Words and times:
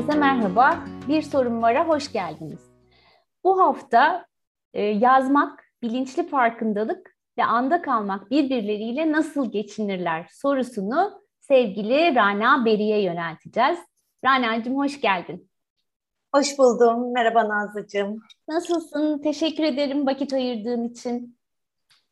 Herkese 0.00 0.18
merhaba. 0.18 0.84
Bir 1.08 1.22
sorun 1.22 1.62
vara 1.62 1.88
hoş 1.88 2.12
geldiniz. 2.12 2.60
Bu 3.44 3.60
hafta 3.60 4.26
e, 4.74 4.82
yazmak, 4.82 5.64
bilinçli 5.82 6.28
farkındalık 6.28 7.16
ve 7.38 7.44
anda 7.44 7.82
kalmak 7.82 8.30
birbirleriyle 8.30 9.12
nasıl 9.12 9.52
geçinirler 9.52 10.26
sorusunu 10.32 11.22
sevgili 11.40 12.14
Rana 12.14 12.64
Beri'ye 12.64 13.02
yönelteceğiz. 13.02 13.78
Rana'cığım 14.24 14.76
hoş 14.76 15.00
geldin. 15.00 15.50
Hoş 16.34 16.58
buldum. 16.58 17.12
Merhaba 17.12 17.48
Nazlıcığım. 17.48 18.22
Nasılsın? 18.48 19.18
Teşekkür 19.18 19.64
ederim 19.64 20.06
vakit 20.06 20.32
ayırdığın 20.32 20.88
için. 20.88 21.38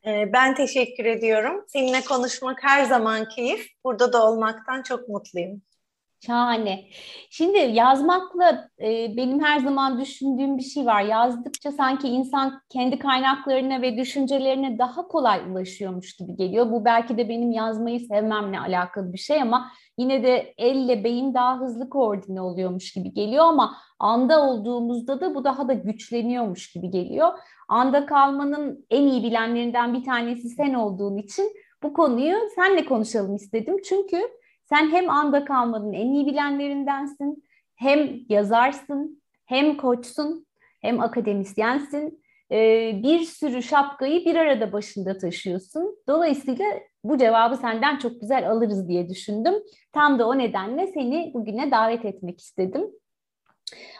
Ee, 0.05 0.33
ben 0.33 0.55
teşekkür 0.55 1.05
ediyorum. 1.05 1.65
Seninle 1.67 2.01
konuşmak 2.01 2.63
her 2.63 2.85
zaman 2.85 3.29
keyif. 3.29 3.67
Burada 3.83 4.13
da 4.13 4.31
olmaktan 4.31 4.81
çok 4.81 5.09
mutluyum. 5.09 5.61
Şahane. 6.25 6.85
Şimdi 7.29 7.57
yazmakla 7.57 8.69
e, 8.81 9.17
benim 9.17 9.43
her 9.43 9.59
zaman 9.59 10.01
düşündüğüm 10.01 10.57
bir 10.57 10.63
şey 10.63 10.85
var. 10.85 11.01
Yazdıkça 11.01 11.71
sanki 11.71 12.07
insan 12.07 12.61
kendi 12.69 12.99
kaynaklarına 12.99 13.81
ve 13.81 13.97
düşüncelerine 13.97 14.79
daha 14.79 15.07
kolay 15.07 15.51
ulaşıyormuş 15.51 16.15
gibi 16.15 16.35
geliyor. 16.35 16.71
Bu 16.71 16.85
belki 16.85 17.17
de 17.17 17.29
benim 17.29 17.51
yazmayı 17.51 17.99
sevmemle 17.99 18.59
alakalı 18.59 19.13
bir 19.13 19.17
şey 19.17 19.41
ama 19.41 19.71
yine 19.97 20.23
de 20.23 20.53
elle 20.57 21.03
beyin 21.03 21.33
daha 21.33 21.59
hızlı 21.59 21.89
koordine 21.89 22.41
oluyormuş 22.41 22.93
gibi 22.93 23.13
geliyor 23.13 23.45
ama 23.45 23.77
anda 23.99 24.41
olduğumuzda 24.41 25.21
da 25.21 25.35
bu 25.35 25.43
daha 25.43 25.67
da 25.67 25.73
güçleniyormuş 25.73 26.71
gibi 26.71 26.89
geliyor. 26.89 27.31
Anda 27.67 28.05
kalmanın 28.05 28.85
en 28.89 29.07
iyi 29.07 29.23
bilenlerinden 29.23 29.93
bir 29.93 30.03
tanesi 30.03 30.49
sen 30.49 30.73
olduğun 30.73 31.17
için 31.17 31.53
bu 31.83 31.93
konuyu 31.93 32.35
senle 32.55 32.85
konuşalım 32.85 33.35
istedim. 33.35 33.77
Çünkü 33.89 34.17
sen 34.69 34.91
hem 34.91 35.09
anda 35.09 35.45
kalmanın 35.45 35.93
en 35.93 36.13
iyi 36.13 36.25
bilenlerindensin, 36.25 37.43
hem 37.75 38.19
yazarsın, 38.29 39.21
hem 39.45 39.77
koçsun, 39.77 40.45
hem 40.81 41.01
akademisyensin. 41.01 42.23
Ee, 42.51 42.99
bir 43.03 43.19
sürü 43.19 43.63
şapkayı 43.63 44.25
bir 44.25 44.35
arada 44.35 44.71
başında 44.71 45.17
taşıyorsun. 45.17 45.97
Dolayısıyla 46.07 46.65
bu 47.03 47.17
cevabı 47.17 47.57
senden 47.57 47.97
çok 47.97 48.21
güzel 48.21 48.51
alırız 48.51 48.87
diye 48.87 49.09
düşündüm. 49.09 49.53
Tam 49.93 50.19
da 50.19 50.27
o 50.27 50.37
nedenle 50.37 50.87
seni 50.87 51.31
bugüne 51.33 51.71
davet 51.71 52.05
etmek 52.05 52.39
istedim. 52.39 52.91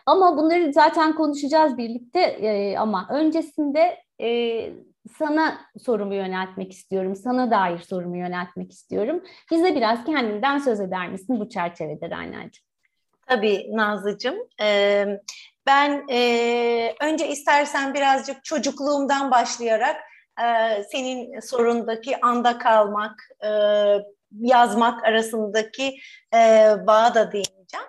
Ama 0.05 0.37
bunları 0.37 0.73
zaten 0.73 1.15
konuşacağız 1.15 1.77
birlikte 1.77 2.19
ee, 2.19 2.77
ama 2.77 3.07
öncesinde 3.11 3.97
e, 4.21 4.29
sana 5.17 5.61
sorumu 5.85 6.15
yöneltmek 6.15 6.71
istiyorum. 6.71 7.15
Sana 7.15 7.51
dair 7.51 7.79
sorumu 7.79 8.17
yöneltmek 8.17 8.71
istiyorum. 8.71 9.23
Bize 9.51 9.75
biraz 9.75 10.05
kendinden 10.05 10.57
söz 10.57 10.79
eder 10.79 11.09
misin 11.09 11.39
bu 11.39 11.49
çerçevede 11.49 12.09
Rayna'cığım? 12.09 12.65
Tabii 13.27 13.67
Nazlıcığım. 13.71 14.37
Ben 15.65 16.01
önce 17.01 17.27
istersen 17.27 17.93
birazcık 17.93 18.43
çocukluğumdan 18.43 19.31
başlayarak 19.31 19.95
senin 20.91 21.39
sorundaki 21.39 22.21
anda 22.21 22.57
kalmak, 22.57 23.15
yazmak 24.31 25.03
arasındaki 25.03 25.95
e, 26.33 26.73
bağa 26.87 27.15
da 27.15 27.31
değineceğim. 27.31 27.87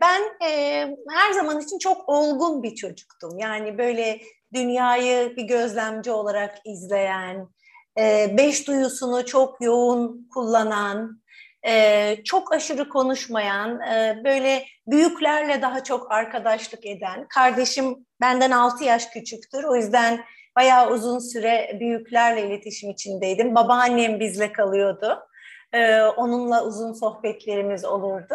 Ben 0.00 0.22
her 1.10 1.32
zaman 1.32 1.60
için 1.60 1.78
çok 1.78 2.08
olgun 2.08 2.62
bir 2.62 2.74
çocuktum. 2.74 3.38
Yani 3.38 3.78
böyle 3.78 4.20
dünyayı 4.54 5.36
bir 5.36 5.42
gözlemci 5.42 6.10
olarak 6.10 6.58
izleyen, 6.64 7.48
e, 7.98 8.34
beş 8.38 8.68
duyusunu 8.68 9.26
çok 9.26 9.60
yoğun 9.60 10.28
kullanan, 10.34 11.22
e, 11.66 12.16
çok 12.24 12.52
aşırı 12.52 12.88
konuşmayan, 12.88 13.80
e, 13.80 14.20
böyle 14.24 14.64
büyüklerle 14.86 15.62
daha 15.62 15.84
çok 15.84 16.12
arkadaşlık 16.12 16.86
eden, 16.86 17.26
kardeşim 17.28 18.06
benden 18.20 18.50
altı 18.50 18.84
yaş 18.84 19.06
küçüktür. 19.06 19.64
O 19.64 19.76
yüzden 19.76 20.24
bayağı 20.56 20.90
uzun 20.90 21.18
süre 21.18 21.76
büyüklerle 21.80 22.46
iletişim 22.46 22.90
içindeydim. 22.90 23.54
Babaannem 23.54 24.20
bizle 24.20 24.52
kalıyordu. 24.52 25.18
onunla 26.16 26.64
uzun 26.64 26.92
sohbetlerimiz 26.92 27.84
olurdu 27.84 28.34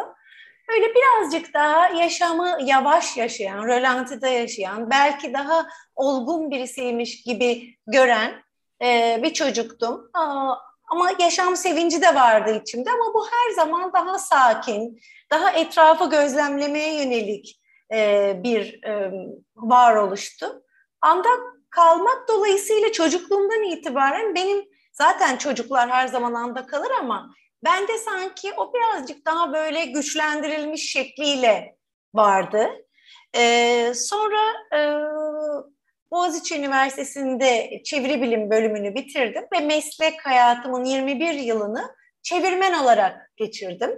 böyle 0.70 0.86
birazcık 0.96 1.54
daha 1.54 1.88
yaşamı 1.88 2.58
yavaş 2.64 3.18
yaşayan, 3.18 3.68
rölantide 3.68 4.30
yaşayan, 4.30 4.90
belki 4.90 5.34
daha 5.34 5.68
olgun 5.96 6.52
birisiymiş 6.52 7.24
gibi 7.24 7.78
gören 7.88 8.44
e, 8.84 9.20
bir 9.24 9.34
çocuktum. 9.34 10.10
Aa, 10.14 10.56
ama 10.90 11.12
yaşam 11.20 11.56
sevinci 11.56 12.02
de 12.02 12.16
vardı 12.16 12.62
içimde 12.62 12.90
ama 12.92 13.14
bu 13.14 13.28
her 13.32 13.54
zaman 13.54 13.94
daha 13.94 14.20
sakin, 14.20 15.00
daha 15.32 15.52
etrafı 15.52 16.10
gözlemlemeye 16.10 17.04
yönelik 17.04 17.62
e, 17.94 18.34
bir 18.44 18.84
e, 18.84 19.12
varoluştu. 19.56 20.64
Anda 21.02 21.30
kalmak 21.70 22.28
dolayısıyla 22.28 22.92
çocukluğumdan 22.92 23.64
itibaren 23.64 24.36
benim 24.36 24.66
zaten 24.94 25.38
çocuklar 25.38 25.90
her 25.90 26.08
zaman 26.08 26.34
anda 26.34 26.66
kalır 26.66 26.92
ama 27.00 27.34
ben 27.64 27.88
de 27.88 27.98
sanki 27.98 28.54
o 28.58 28.74
birazcık 28.74 29.26
daha 29.26 29.54
böyle 29.54 29.86
güçlendirilmiş 29.86 30.92
şekliyle 30.92 31.76
vardı. 32.14 32.68
Ee, 33.36 33.94
sonra 33.96 34.40
e, 34.74 34.80
Boğaziçi 36.12 36.56
Üniversitesi'nde 36.60 37.82
çeviri 37.86 38.22
bilim 38.22 38.50
bölümünü 38.50 38.96
bitirdim 38.96 39.44
ve 39.54 39.60
meslek 39.60 40.26
hayatımın 40.26 40.86
21 40.86 41.34
yılını 41.34 41.96
çevirmen 42.22 42.74
olarak 42.74 43.32
geçirdim. 43.38 43.92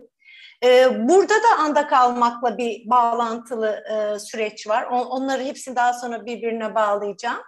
Ee, 0.63 1.09
burada 1.09 1.33
da 1.33 1.59
anda 1.59 1.87
kalmakla 1.87 2.57
bir 2.57 2.89
bağlantılı 2.89 3.83
e, 3.91 4.19
süreç 4.19 4.67
var. 4.67 4.83
On, 4.83 5.05
onları 5.05 5.43
hepsini 5.43 5.75
daha 5.75 5.93
sonra 5.93 6.25
birbirine 6.25 6.75
bağlayacağım. 6.75 7.41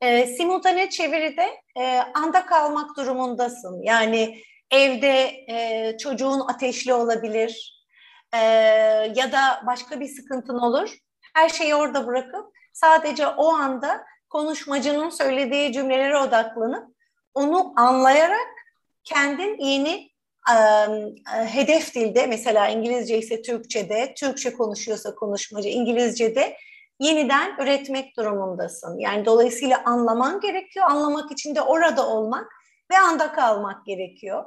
E, 0.00 0.26
simultane 0.26 0.90
çeviride 0.90 1.46
e, 1.78 1.98
anda 2.14 2.46
kalmak 2.46 2.96
durumundasın. 2.96 3.82
Yani 3.82 4.38
evde 4.74 5.44
e, 5.48 5.96
çocuğun 5.98 6.40
ateşli 6.40 6.94
olabilir 6.94 7.82
e, 8.34 8.38
ya 9.16 9.32
da 9.32 9.62
başka 9.66 10.00
bir 10.00 10.08
sıkıntın 10.08 10.58
olur. 10.58 10.96
Her 11.34 11.48
şeyi 11.48 11.74
orada 11.74 12.06
bırakıp 12.06 12.46
sadece 12.72 13.26
o 13.26 13.52
anda 13.52 14.04
konuşmacının 14.28 15.10
söylediği 15.10 15.72
cümlelere 15.72 16.18
odaklanıp 16.18 16.94
onu 17.34 17.72
anlayarak 17.76 18.48
kendin 19.04 19.58
yeni 19.58 20.10
e, 20.50 20.56
hedef 21.46 21.94
dilde 21.94 22.26
mesela 22.26 22.68
İngilizce 22.68 23.18
ise 23.18 23.42
Türkçe'de, 23.42 24.14
Türkçe 24.14 24.52
konuşuyorsa 24.52 25.14
konuşmacı 25.14 25.68
İngilizce'de 25.68 26.56
yeniden 27.00 27.56
üretmek 27.62 28.16
durumundasın. 28.16 28.98
Yani 28.98 29.24
dolayısıyla 29.24 29.82
anlaman 29.84 30.40
gerekiyor. 30.40 30.86
Anlamak 30.90 31.32
için 31.32 31.54
de 31.54 31.60
orada 31.60 32.08
olmak 32.08 32.52
ve 32.90 32.98
anda 32.98 33.32
kalmak 33.32 33.86
gerekiyor. 33.86 34.44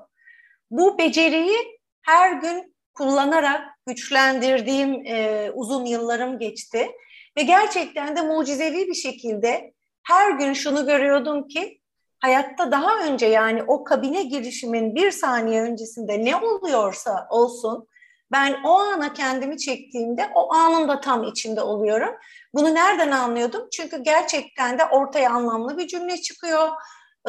Bu 0.71 0.97
beceriyi 0.97 1.79
her 2.01 2.31
gün 2.31 2.75
kullanarak 2.93 3.61
güçlendirdiğim 3.87 5.05
e, 5.05 5.51
uzun 5.53 5.85
yıllarım 5.85 6.39
geçti. 6.39 6.91
Ve 7.37 7.41
gerçekten 7.41 8.15
de 8.15 8.21
mucizevi 8.21 8.87
bir 8.87 8.93
şekilde 8.93 9.73
her 10.03 10.31
gün 10.31 10.53
şunu 10.53 10.85
görüyordum 10.85 11.47
ki 11.47 11.81
hayatta 12.19 12.71
daha 12.71 12.99
önce 13.05 13.25
yani 13.25 13.63
o 13.63 13.83
kabine 13.83 14.23
girişimin 14.23 14.95
bir 14.95 15.11
saniye 15.11 15.61
öncesinde 15.61 16.25
ne 16.25 16.35
oluyorsa 16.35 17.27
olsun 17.29 17.87
ben 18.31 18.63
o 18.63 18.69
ana 18.69 19.13
kendimi 19.13 19.57
çektiğimde 19.57 20.29
o 20.35 20.53
anın 20.53 20.87
da 20.87 21.01
tam 21.01 21.23
içinde 21.23 21.61
oluyorum. 21.61 22.15
Bunu 22.53 22.75
nereden 22.75 23.11
anlıyordum? 23.11 23.67
Çünkü 23.71 24.03
gerçekten 24.03 24.79
de 24.79 24.85
ortaya 24.85 25.31
anlamlı 25.31 25.77
bir 25.77 25.87
cümle 25.87 26.17
çıkıyor. 26.21 26.69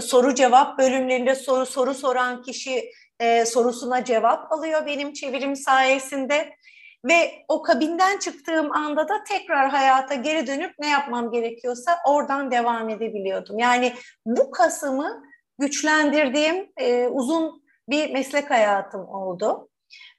Soru 0.01 0.35
cevap 0.35 0.79
bölümlerinde 0.79 1.35
soru 1.35 1.67
soru 1.67 1.95
soran 1.95 2.43
kişi 2.43 2.91
e, 3.21 3.47
sorusuna 3.47 4.05
cevap 4.05 4.53
alıyor 4.53 4.87
benim 4.87 5.13
çevirim 5.13 5.57
sayesinde. 5.57 6.59
Ve 7.05 7.45
o 7.49 7.63
kabinden 7.63 8.19
çıktığım 8.19 8.73
anda 8.73 9.09
da 9.09 9.25
tekrar 9.25 9.71
hayata 9.71 10.15
geri 10.15 10.47
dönüp 10.47 10.75
ne 10.79 10.89
yapmam 10.89 11.31
gerekiyorsa 11.31 11.99
oradan 12.07 12.51
devam 12.51 12.89
edebiliyordum. 12.89 13.59
Yani 13.59 13.95
bu 14.27 14.51
kasımı 14.51 15.23
güçlendirdiğim 15.59 16.73
e, 16.77 17.07
uzun 17.07 17.63
bir 17.89 18.13
meslek 18.13 18.51
hayatım 18.51 19.09
oldu. 19.09 19.69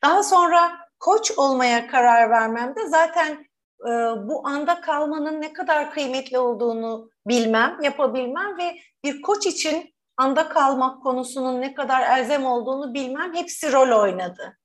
Daha 0.04 0.24
sonra 0.24 0.72
koç 1.00 1.32
olmaya 1.38 1.88
karar 1.88 2.30
vermemde 2.30 2.88
zaten 2.88 3.32
e, 3.88 3.92
bu 4.28 4.48
anda 4.48 4.82
kalmanın 4.82 5.42
ne 5.42 5.54
kadar 5.54 5.92
kıymetli 5.92 6.40
olduğunu 6.40 7.10
bilmem, 7.28 7.78
yapabilmem 7.84 8.58
ve 8.58 8.80
bir 9.04 9.22
koç 9.22 9.48
için 9.48 9.94
anda 10.20 10.50
kalmak 10.50 11.04
konusunun 11.04 11.62
ne 11.62 11.74
kadar 11.74 12.18
elzem 12.18 12.46
olduğunu 12.46 12.94
bilmem 12.94 13.36
hepsi 13.36 13.72
rol 13.72 14.02
oynadı. 14.02 14.58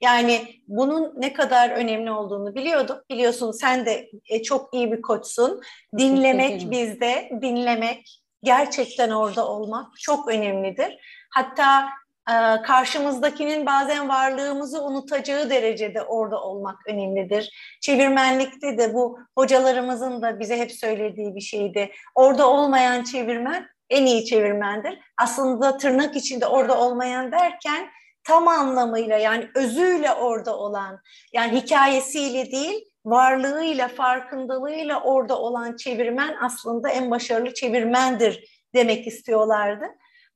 Yani 0.00 0.62
bunun 0.68 1.12
ne 1.16 1.32
kadar 1.32 1.70
önemli 1.70 2.10
olduğunu 2.10 2.54
biliyordum. 2.54 2.96
Biliyorsun 3.10 3.52
sen 3.52 3.86
de 3.86 4.10
e, 4.28 4.42
çok 4.42 4.74
iyi 4.74 4.92
bir 4.92 5.02
koçsun. 5.02 5.60
Dinlemek 5.98 6.70
bizde, 6.70 7.30
dinlemek, 7.42 8.20
gerçekten 8.42 9.10
orada 9.10 9.48
olmak 9.48 9.98
çok 10.00 10.28
önemlidir. 10.28 10.98
Hatta 11.30 11.88
e, 12.30 12.62
karşımızdakinin 12.62 13.66
bazen 13.66 14.08
varlığımızı 14.08 14.84
unutacağı 14.84 15.50
derecede 15.50 16.02
orada 16.02 16.42
olmak 16.42 16.78
önemlidir. 16.86 17.50
Çevirmenlikte 17.80 18.78
de 18.78 18.94
bu 18.94 19.18
hocalarımızın 19.38 20.22
da 20.22 20.40
bize 20.40 20.58
hep 20.58 20.72
söylediği 20.72 21.34
bir 21.34 21.40
şeydi. 21.40 21.90
Orada 22.14 22.50
olmayan 22.50 23.04
çevirmen 23.04 23.75
en 23.90 24.06
iyi 24.06 24.24
çevirmendir. 24.24 24.98
Aslında 25.18 25.76
tırnak 25.76 26.16
içinde 26.16 26.46
orada 26.46 26.80
olmayan 26.80 27.32
derken 27.32 27.88
tam 28.24 28.48
anlamıyla 28.48 29.18
yani 29.18 29.48
özüyle 29.54 30.12
orada 30.12 30.58
olan 30.58 31.00
yani 31.32 31.60
hikayesiyle 31.60 32.50
değil 32.52 32.84
varlığıyla 33.04 33.88
farkındalığıyla 33.88 35.02
orada 35.02 35.38
olan 35.38 35.76
çevirmen 35.76 36.36
aslında 36.42 36.90
en 36.90 37.10
başarılı 37.10 37.54
çevirmendir 37.54 38.64
demek 38.74 39.06
istiyorlardı. 39.06 39.84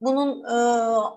Bunun 0.00 0.44
e, 0.44 0.54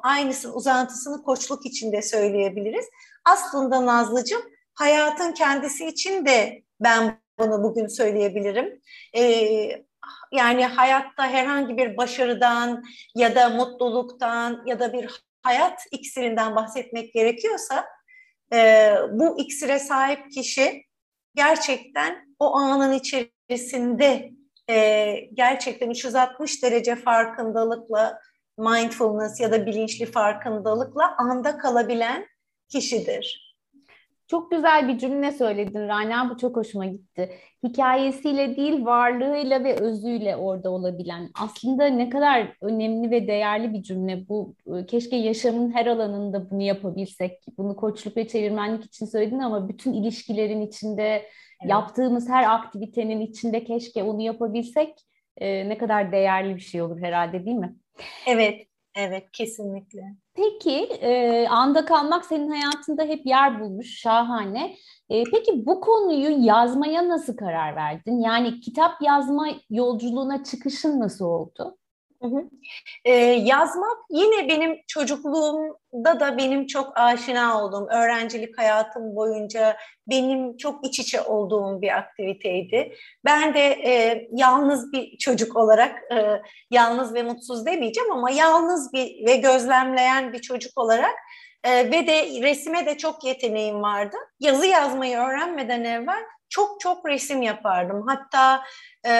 aynısını 0.03 0.53
uzantısını 0.53 1.23
koçluk 1.23 1.65
içinde 1.65 2.01
söyleyebiliriz. 2.01 2.85
Aslında 3.25 3.85
Nazlıcığım 3.85 4.41
hayatın 4.73 5.31
kendisi 5.31 5.85
için 5.87 6.25
de 6.25 6.63
ben 6.79 7.19
bunu 7.39 7.63
bugün 7.63 7.87
söyleyebilirim. 7.87 8.81
E, 9.15 9.23
yani 10.31 10.65
hayatta 10.65 11.27
herhangi 11.27 11.77
bir 11.77 11.97
başarıdan 11.97 12.83
ya 13.15 13.35
da 13.35 13.49
mutluluktan 13.49 14.63
ya 14.65 14.79
da 14.79 14.93
bir 14.93 15.23
hayat 15.41 15.81
iksirinden 15.91 16.55
bahsetmek 16.55 17.13
gerekiyorsa 17.13 17.85
e, 18.53 18.95
bu 19.11 19.39
iksire 19.39 19.79
sahip 19.79 20.31
kişi 20.31 20.83
gerçekten 21.35 22.35
o 22.39 22.55
anın 22.55 22.91
içerisinde 22.91 24.31
e, 24.69 25.15
gerçekten 25.33 25.89
360 25.89 26.63
derece 26.63 26.95
farkındalıkla 26.95 28.19
mindfulness 28.57 29.39
ya 29.39 29.51
da 29.51 29.65
bilinçli 29.65 30.05
farkındalıkla 30.05 31.15
anda 31.17 31.57
kalabilen 31.57 32.27
kişidir. 32.69 33.52
Çok 34.33 34.51
güzel 34.51 34.87
bir 34.87 34.97
cümle 34.97 35.31
söyledin 35.31 35.87
Rana, 35.87 36.29
bu 36.29 36.37
çok 36.37 36.55
hoşuma 36.55 36.85
gitti. 36.85 37.29
Hikayesiyle 37.63 38.55
değil, 38.55 38.85
varlığıyla 38.85 39.63
ve 39.63 39.75
özüyle 39.75 40.35
orada 40.35 40.69
olabilen. 40.69 41.29
Aslında 41.41 41.85
ne 41.85 42.09
kadar 42.09 42.57
önemli 42.61 43.11
ve 43.11 43.27
değerli 43.27 43.73
bir 43.73 43.83
cümle 43.83 44.27
bu. 44.29 44.55
Keşke 44.87 45.15
yaşamın 45.15 45.71
her 45.71 45.85
alanında 45.85 46.51
bunu 46.51 46.61
yapabilsek. 46.61 47.41
Bunu 47.57 47.75
koçluk 47.75 48.17
ve 48.17 48.27
çevirmenlik 48.27 48.85
için 48.85 49.05
söyledin 49.05 49.39
ama 49.39 49.69
bütün 49.69 49.93
ilişkilerin 49.93 50.61
içinde, 50.61 51.03
evet. 51.03 51.71
yaptığımız 51.71 52.29
her 52.29 52.55
aktivitenin 52.55 53.21
içinde 53.21 53.63
keşke 53.63 54.03
onu 54.03 54.21
yapabilsek. 54.21 54.93
Ee, 55.37 55.69
ne 55.69 55.77
kadar 55.77 56.11
değerli 56.11 56.55
bir 56.55 56.61
şey 56.61 56.81
olur 56.81 57.01
herhalde 57.01 57.45
değil 57.45 57.57
mi? 57.57 57.75
Evet, 58.27 58.67
evet 58.95 59.31
kesinlikle. 59.31 60.15
Peki 60.35 60.79
e, 61.01 61.47
anda 61.47 61.85
kalmak 61.85 62.25
senin 62.25 62.49
hayatında 62.49 63.03
hep 63.03 63.25
yer 63.25 63.59
bulmuş, 63.59 63.99
şahane. 63.99 64.75
E, 65.09 65.23
peki 65.23 65.65
bu 65.65 65.81
konuyu 65.81 66.45
yazmaya 66.45 67.09
nasıl 67.09 67.37
karar 67.37 67.75
verdin? 67.75 68.19
Yani 68.19 68.59
kitap 68.59 69.01
yazma 69.01 69.47
yolculuğuna 69.69 70.43
çıkışın 70.43 70.99
nasıl 70.99 71.25
oldu? 71.25 71.77
Ee, 73.05 73.13
yazmak 73.23 73.97
yine 74.09 74.49
benim 74.49 74.81
çocukluğumda 74.87 76.19
da 76.19 76.37
benim 76.37 76.67
çok 76.67 76.97
aşina 76.97 77.63
olduğum, 77.63 77.87
öğrencilik 77.91 78.57
hayatım 78.57 79.15
boyunca 79.15 79.77
benim 80.07 80.57
çok 80.57 80.85
iç 80.85 80.99
içe 80.99 81.21
olduğum 81.21 81.81
bir 81.81 81.97
aktiviteydi. 81.97 82.95
Ben 83.25 83.53
de 83.53 83.59
e, 83.59 84.27
yalnız 84.31 84.93
bir 84.93 85.17
çocuk 85.17 85.57
olarak, 85.57 86.11
e, 86.11 86.41
yalnız 86.71 87.13
ve 87.13 87.23
mutsuz 87.23 87.65
demeyeceğim 87.65 88.11
ama 88.11 88.31
yalnız 88.31 88.93
bir 88.93 89.25
ve 89.25 89.35
gözlemleyen 89.35 90.33
bir 90.33 90.39
çocuk 90.39 90.77
olarak 90.77 91.15
e, 91.63 91.91
ve 91.91 92.07
de 92.07 92.41
resime 92.41 92.85
de 92.85 92.97
çok 92.97 93.23
yeteneğim 93.23 93.81
vardı. 93.81 94.17
Yazı 94.39 94.65
yazmayı 94.65 95.17
öğrenmeden 95.17 95.83
evvel 95.83 96.23
çok 96.53 96.79
çok 96.79 97.05
resim 97.05 97.41
yapardım. 97.41 98.05
Hatta 98.07 98.63
e, 99.05 99.11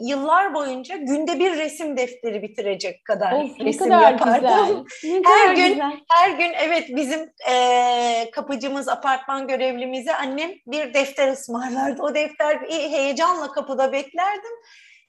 yıllar 0.00 0.54
boyunca 0.54 0.96
günde 0.96 1.38
bir 1.38 1.58
resim 1.58 1.96
defteri 1.96 2.42
bitirecek 2.42 3.04
kadar 3.04 3.32
of, 3.32 3.60
resim 3.60 3.84
kadar 3.88 4.12
yapardım. 4.12 4.86
Güzel. 5.02 5.22
Ne 5.22 5.22
her 5.30 5.54
gün 5.54 5.68
güzel. 5.68 5.92
her 6.10 6.30
gün 6.30 6.52
evet 6.58 6.88
bizim 6.88 7.32
e, 7.50 8.30
kapıcımız 8.32 8.88
apartman 8.88 9.48
görevlimize 9.48 10.14
annem 10.14 10.50
bir 10.66 10.94
defter 10.94 11.28
ısmarlardı. 11.28 12.02
O 12.02 12.14
defter 12.14 12.58
heyecanla 12.70 13.52
kapıda 13.52 13.92
beklerdim 13.92 14.52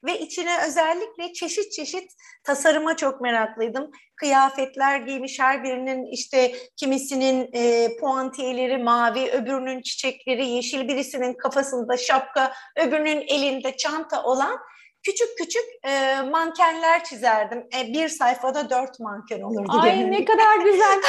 ve 0.04 0.20
içine 0.20 0.66
özellikle 0.68 1.34
çeşit 1.34 1.72
çeşit 1.72 2.12
tasarıma 2.44 2.98
çok 2.98 3.22
meraklıydım. 3.22 3.92
Kıyafetler 4.16 5.00
giymiş 5.00 5.40
her 5.40 5.64
birinin 5.64 6.12
işte 6.12 6.56
kimisinin 6.76 7.50
e, 7.54 7.90
puantiyeleri 8.00 8.78
mavi, 8.78 9.32
öbürünün 9.32 9.82
çiçekleri 9.82 10.48
yeşil, 10.48 10.88
birisinin 10.88 11.34
kafasında 11.34 11.98
şapka, 11.98 12.54
öbürünün 12.76 13.22
elinde 13.28 13.78
çanta 13.78 14.24
olan 14.24 14.60
küçük 15.04 15.38
küçük 15.38 15.66
e, 15.84 16.22
mankenler 16.22 17.04
çizerdim. 17.04 17.68
E, 17.80 17.94
bir 17.94 18.10
sayfada 18.10 18.70
dört 18.70 19.00
manken 19.00 19.42
olurdu. 19.42 19.72
Ay 19.82 20.12
ne 20.12 20.26
kadar 20.26 20.58
güzel. 20.58 21.02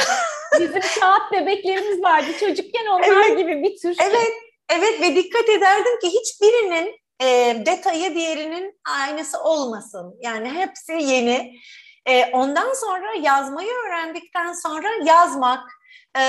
Bizim 0.59 0.81
kağıt 0.99 1.31
bebeklerimiz 1.31 2.03
vardı 2.03 2.27
çocukken 2.39 2.85
onlar 2.85 3.07
evet, 3.07 3.37
gibi 3.37 3.63
bir 3.63 3.77
tür. 3.81 3.95
Evet, 4.03 4.33
evet 4.69 5.01
ve 5.01 5.15
dikkat 5.15 5.49
ederdim 5.49 5.99
ki 6.01 6.07
hiçbirinin 6.07 6.99
e, 7.21 7.25
detayı 7.65 8.15
diğerinin 8.15 8.79
aynısı 8.85 9.43
olmasın. 9.43 10.15
Yani 10.21 10.49
hepsi 10.49 10.93
yeni. 10.93 11.59
E, 12.05 12.25
ondan 12.31 12.73
sonra 12.73 13.13
yazmayı 13.21 13.71
öğrendikten 13.71 14.53
sonra 14.53 14.87
yazmak, 15.05 15.69
e, 16.15 16.21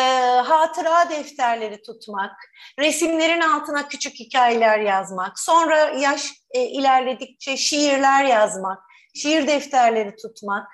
hatıra 0.45 1.11
defterleri 1.11 1.83
tutmak, 1.83 2.33
resimlerin 2.79 3.41
altına 3.41 3.89
küçük 3.89 4.15
hikayeler 4.15 4.79
yazmak, 4.79 5.39
sonra 5.39 5.79
yaş 5.91 6.33
e, 6.51 6.63
ilerledikçe 6.63 7.57
şiirler 7.57 8.25
yazmak, 8.25 8.79
şiir 9.15 9.47
defterleri 9.47 10.17
tutmak, 10.17 10.69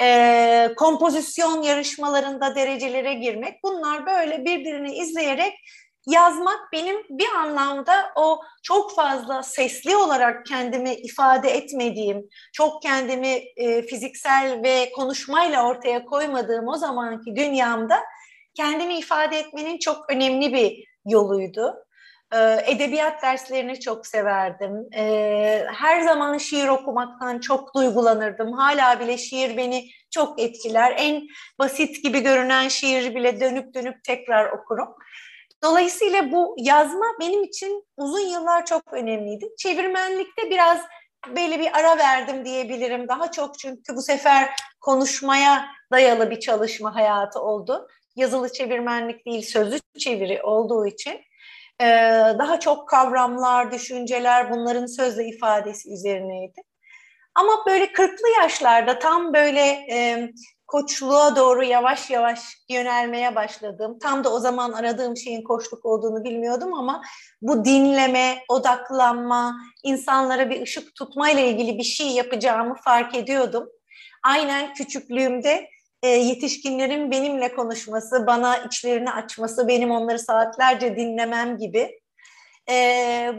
e, 0.00 0.68
kompozisyon 0.76 1.62
yarışmalarında 1.62 2.54
derecelere 2.54 3.14
girmek 3.14 3.62
bunlar 3.62 4.06
böyle 4.06 4.44
birbirini 4.44 4.96
izleyerek 4.96 5.54
yazmak 6.06 6.72
benim 6.72 6.96
bir 7.10 7.28
anlamda 7.28 8.12
o 8.16 8.40
çok 8.62 8.94
fazla 8.94 9.42
sesli 9.42 9.96
olarak 9.96 10.46
kendimi 10.46 10.94
ifade 10.94 11.50
etmediğim, 11.50 12.28
çok 12.52 12.82
kendimi 12.82 13.42
e, 13.56 13.82
fiziksel 13.82 14.62
ve 14.64 14.92
konuşmayla 14.96 15.66
ortaya 15.68 16.04
koymadığım 16.04 16.68
o 16.68 16.76
zamanki 16.76 17.36
dünyamda 17.36 17.98
kendimi 18.54 18.98
ifade 18.98 19.38
etmenin 19.38 19.78
çok 19.78 20.10
önemli 20.10 20.52
bir 20.52 20.84
yoluydu. 21.06 21.74
E, 22.34 22.38
edebiyat 22.66 23.22
derslerini 23.22 23.80
çok 23.80 24.06
severdim. 24.06 24.88
E, 24.96 25.66
her 25.74 26.00
zaman 26.00 26.38
şiir 26.38 26.68
okumaktan 26.68 27.38
çok 27.38 27.74
duygulanırdım. 27.74 28.52
Hala 28.52 29.00
bile 29.00 29.18
şiir 29.18 29.56
beni 29.56 29.88
çok 30.10 30.40
etkiler. 30.40 30.94
En 30.98 31.22
basit 31.58 32.02
gibi 32.02 32.20
görünen 32.20 32.68
şiir 32.68 33.14
bile 33.14 33.40
dönüp 33.40 33.74
dönüp 33.74 34.04
tekrar 34.04 34.50
okurum. 34.50 34.88
Dolayısıyla 35.66 36.32
bu 36.32 36.56
yazma 36.58 37.06
benim 37.20 37.42
için 37.42 37.84
uzun 37.96 38.20
yıllar 38.20 38.66
çok 38.66 38.92
önemliydi. 38.92 39.48
Çevirmenlikte 39.58 40.50
biraz 40.50 40.80
böyle 41.36 41.60
bir 41.60 41.78
ara 41.78 41.98
verdim 41.98 42.44
diyebilirim. 42.44 43.08
Daha 43.08 43.30
çok 43.30 43.58
çünkü 43.58 43.96
bu 43.96 44.02
sefer 44.02 44.50
konuşmaya 44.80 45.66
dayalı 45.92 46.30
bir 46.30 46.40
çalışma 46.40 46.94
hayatı 46.94 47.40
oldu. 47.40 47.88
Yazılı 48.16 48.52
çevirmenlik 48.52 49.26
değil, 49.26 49.42
sözlü 49.42 49.78
çeviri 49.98 50.42
olduğu 50.42 50.86
için 50.86 51.20
ee, 51.80 51.86
daha 52.38 52.60
çok 52.60 52.88
kavramlar, 52.88 53.72
düşünceler 53.72 54.50
bunların 54.50 54.86
sözle 54.86 55.24
ifadesi 55.24 55.92
üzerineydi. 55.92 56.62
Ama 57.34 57.52
böyle 57.66 57.92
kırklı 57.92 58.28
yaşlarda 58.40 58.98
tam 58.98 59.34
böyle 59.34 59.60
e, 59.90 60.28
koçluğa 60.66 61.36
doğru 61.36 61.64
yavaş 61.64 62.10
yavaş 62.10 62.40
yönelmeye 62.68 63.34
başladım. 63.34 63.98
Tam 64.02 64.24
da 64.24 64.32
o 64.32 64.40
zaman 64.40 64.72
aradığım 64.72 65.16
şeyin 65.16 65.42
koçluk 65.42 65.84
olduğunu 65.84 66.24
bilmiyordum 66.24 66.74
ama 66.74 67.02
bu 67.42 67.64
dinleme, 67.64 68.38
odaklanma, 68.48 69.56
insanlara 69.84 70.50
bir 70.50 70.62
ışık 70.62 70.94
tutma 70.94 71.30
ile 71.30 71.48
ilgili 71.48 71.78
bir 71.78 71.84
şey 71.84 72.08
yapacağımı 72.08 72.74
fark 72.84 73.14
ediyordum. 73.14 73.68
Aynen 74.22 74.74
küçüklüğümde 74.74 75.68
e, 76.02 76.08
yetişkinlerin 76.08 77.10
benimle 77.10 77.54
konuşması, 77.54 78.26
bana 78.26 78.56
içlerini 78.56 79.10
açması, 79.10 79.68
benim 79.68 79.90
onları 79.90 80.18
saatlerce 80.18 80.96
dinlemem 80.96 81.58
gibi. 81.58 82.00
E, 82.68 83.32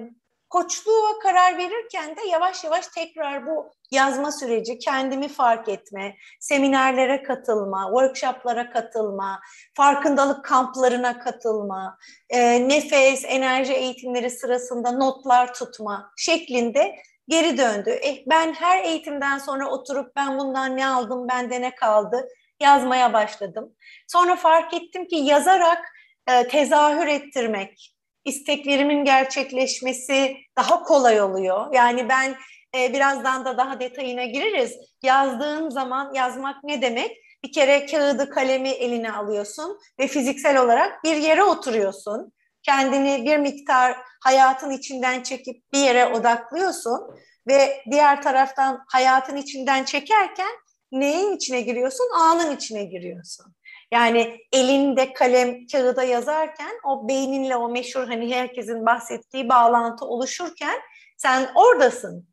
koçluğa 0.50 1.20
karar 1.20 1.58
verirken 1.58 2.16
de 2.16 2.22
yavaş 2.32 2.64
yavaş 2.64 2.88
tekrar 2.88 3.46
bu 3.46 3.72
yazma 3.92 4.32
süreci, 4.32 4.80
kendimi 4.80 5.28
fark 5.28 5.70
etme, 5.70 6.16
seminerlere 6.40 7.24
katılma, 7.24 7.84
workshoplara 7.86 8.70
katılma, 8.70 9.40
farkındalık 9.74 10.46
kamplarına 10.46 11.20
katılma, 11.20 11.98
e, 12.30 12.70
nefes, 12.70 13.26
enerji 13.26 13.74
eğitimleri 13.74 14.30
sırasında 14.30 14.92
notlar 14.92 15.54
tutma 15.54 16.12
şeklinde 16.18 16.96
geri 17.28 17.58
döndü. 17.58 17.90
Eh, 17.90 18.24
ben 18.28 18.54
her 18.54 18.84
eğitimden 18.84 19.38
sonra 19.38 19.70
oturup 19.70 20.16
ben 20.16 20.40
bundan 20.40 20.78
ne 20.78 20.88
aldım, 20.88 21.28
bende 21.28 21.62
ne 21.62 21.76
kaldı, 21.76 22.28
yazmaya 22.60 23.14
başladım. 23.14 23.76
Sonra 24.08 24.36
fark 24.36 24.74
ettim 24.74 25.08
ki 25.08 25.16
yazarak 25.16 25.86
e, 26.28 26.48
tezahür 26.48 27.08
ettirmek, 27.08 27.96
isteklerimin 28.26 29.06
gerçekleşmesi 29.06 30.38
daha 30.58 30.84
kolay 30.84 31.22
oluyor. 31.22 31.74
Yani 31.74 32.10
ben 32.10 32.36
e, 32.76 32.94
birazdan 32.94 33.46
da 33.46 33.58
daha 33.58 33.80
detayına 33.80 34.26
gireriz. 34.26 34.78
Yazdığın 35.04 35.70
zaman 35.70 36.14
yazmak 36.14 36.64
ne 36.64 36.82
demek? 36.82 37.18
Bir 37.44 37.52
kere 37.52 37.86
kağıdı 37.86 38.30
kalemi 38.30 38.70
eline 38.70 39.12
alıyorsun 39.12 39.80
ve 40.00 40.08
fiziksel 40.08 40.62
olarak 40.62 41.04
bir 41.04 41.16
yere 41.16 41.44
oturuyorsun. 41.44 42.34
Kendini 42.64 43.26
bir 43.26 43.38
miktar 43.38 43.98
hayatın 44.24 44.72
içinden 44.72 45.24
çekip 45.24 45.74
bir 45.74 45.80
yere 45.80 46.06
odaklıyorsun 46.06 47.02
ve 47.48 47.84
diğer 47.92 48.22
taraftan 48.22 48.86
hayatın 48.88 49.36
içinden 49.36 49.84
çekerken 49.84 50.52
neyin 50.92 51.36
içine 51.36 51.62
giriyorsun? 51.62 52.06
Anın 52.20 52.56
içine 52.56 52.84
giriyorsun. 52.84 53.56
Yani 53.92 54.40
elinde 54.52 55.14
kalem 55.14 55.68
kağıda 55.68 56.04
yazarken 56.04 56.80
o 56.86 57.08
beyninle 57.08 57.56
o 57.56 57.70
meşhur 57.70 58.08
hani 58.08 58.36
herkesin 58.36 58.86
bahsettiği 58.86 59.50
bağlantı 59.50 60.06
oluşurken 60.06 60.80
sen 61.18 61.50
oradasın. 61.56 62.28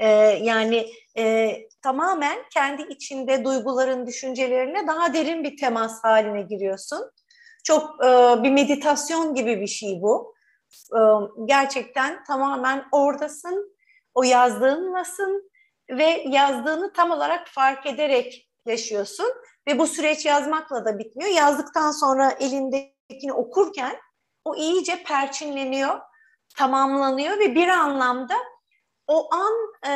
Ee, 0.00 0.08
yani 0.42 0.90
e, 1.16 1.56
tamamen 1.82 2.38
kendi 2.54 2.82
içinde 2.82 3.44
duyguların, 3.44 4.06
düşüncelerine 4.06 4.86
daha 4.86 5.14
derin 5.14 5.44
bir 5.44 5.56
temas 5.56 6.04
haline 6.04 6.42
giriyorsun. 6.42 7.10
Çok 7.64 8.04
e, 8.04 8.08
bir 8.42 8.50
meditasyon 8.50 9.34
gibi 9.34 9.60
bir 9.60 9.66
şey 9.66 10.02
bu. 10.02 10.34
E, 10.92 11.00
gerçekten 11.44 12.24
tamamen 12.24 12.84
oradasın, 12.92 13.76
o 14.14 14.22
yazdığınlasın 14.22 15.50
ve 15.90 16.24
yazdığını 16.28 16.92
tam 16.92 17.10
olarak 17.10 17.48
fark 17.48 17.86
ederek 17.86 18.50
yaşıyorsun. 18.66 19.26
Ve 19.68 19.78
bu 19.78 19.86
süreç 19.86 20.26
yazmakla 20.26 20.84
da 20.84 20.98
bitmiyor. 20.98 21.30
Yazdıktan 21.30 21.90
sonra 21.90 22.30
elindekini 22.30 23.32
okurken 23.32 23.96
o 24.44 24.56
iyice 24.56 25.02
perçinleniyor, 25.02 26.00
tamamlanıyor 26.56 27.38
ve 27.38 27.54
bir 27.54 27.68
anlamda 27.68 28.34
o 29.10 29.28
an 29.34 29.52
e, 29.86 29.92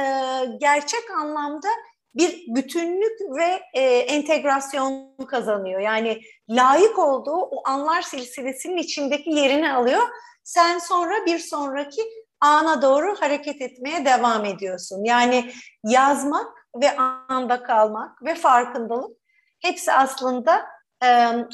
gerçek 0.61 1.11
anlamda 1.11 1.69
bir 2.15 2.45
bütünlük 2.49 3.21
ve 3.39 3.63
e, 3.75 3.81
entegrasyon 3.99 5.17
kazanıyor. 5.29 5.81
Yani 5.81 6.21
layık 6.51 6.99
olduğu 6.99 7.37
o 7.37 7.69
anlar 7.69 8.03
silsilesinin 8.03 8.77
içindeki 8.77 9.31
yerini 9.31 9.73
alıyor. 9.73 10.03
Sen 10.45 10.79
sonra 10.79 11.27
bir 11.27 11.39
sonraki 11.39 12.03
ana 12.41 12.83
doğru 12.83 13.15
hareket 13.21 13.63
etmeye 13.63 14.05
devam 14.05 14.45
ediyorsun. 14.45 15.05
Yani 15.05 15.53
yazmak 15.85 16.47
ve 16.83 16.97
anda 16.97 17.63
kalmak 17.63 18.25
ve 18.25 18.35
farkındalık 18.35 19.17
hepsi 19.61 19.93
aslında 19.93 20.67
e, 21.05 21.09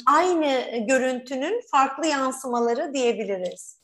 aynı 0.07 0.63
görüntünün 0.87 1.61
farklı 1.71 2.07
yansımaları 2.07 2.93
diyebiliriz. 2.93 3.81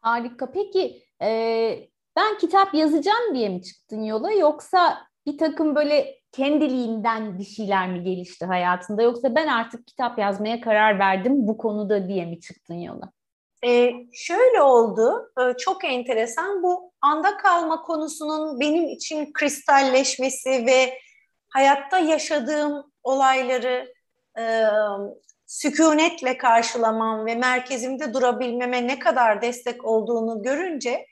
Harika. 0.00 0.52
Peki 0.52 1.02
e, 1.22 1.92
ben 2.16 2.38
kitap 2.38 2.74
yazacağım 2.74 3.34
diye 3.34 3.48
mi 3.48 3.62
çıktın 3.62 4.02
yola 4.02 4.32
yoksa 4.32 5.06
bir 5.26 5.38
takım 5.38 5.74
böyle 5.74 6.14
kendiliğinden 6.32 7.38
bir 7.38 7.44
şeyler 7.44 7.88
mi 7.88 8.02
gelişti 8.02 8.44
hayatında 8.44 9.02
yoksa 9.02 9.34
ben 9.34 9.46
artık 9.46 9.86
kitap 9.86 10.18
yazmaya 10.18 10.60
karar 10.60 10.98
verdim 10.98 11.32
bu 11.46 11.58
konuda 11.58 12.08
diye 12.08 12.26
mi 12.26 12.40
çıktın 12.40 12.74
yola? 12.74 13.12
Ee, 13.64 13.92
şöyle 14.12 14.62
oldu, 14.62 15.32
ee, 15.40 15.56
çok 15.56 15.84
enteresan 15.84 16.62
bu 16.62 16.92
anda 17.00 17.36
kalma 17.36 17.82
konusunun 17.82 18.60
benim 18.60 18.88
için 18.88 19.32
kristalleşmesi 19.32 20.50
ve 20.50 20.98
hayatta 21.48 21.98
yaşadığım 21.98 22.92
olayları 23.02 23.92
e, 24.38 24.64
sükunetle 25.46 26.38
karşılamam 26.38 27.26
ve 27.26 27.34
merkezimde 27.34 28.14
durabilmeme 28.14 28.86
ne 28.86 28.98
kadar 28.98 29.42
destek 29.42 29.84
olduğunu 29.84 30.42
görünce 30.42 31.06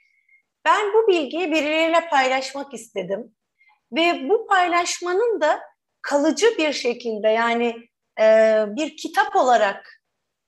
ben 0.70 0.92
bu 0.94 1.08
bilgiyi 1.08 1.52
birileriyle 1.52 2.08
paylaşmak 2.08 2.74
istedim. 2.74 3.34
Ve 3.92 4.28
bu 4.28 4.46
paylaşmanın 4.46 5.40
da 5.40 5.60
kalıcı 6.02 6.46
bir 6.58 6.72
şekilde 6.72 7.28
yani 7.28 7.88
e, 8.20 8.64
bir 8.68 8.96
kitap 8.96 9.36
olarak 9.36 10.02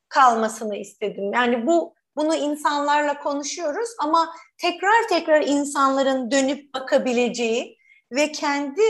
kalmasını 0.09 0.77
istedim. 0.77 1.33
Yani 1.33 1.67
bu 1.67 1.95
bunu 2.17 2.35
insanlarla 2.35 3.19
konuşuyoruz 3.19 3.89
ama 4.01 4.35
tekrar 4.59 5.09
tekrar 5.09 5.43
insanların 5.43 6.31
dönüp 6.31 6.75
bakabileceği 6.75 7.79
ve 8.13 8.33
kendi 8.33 8.83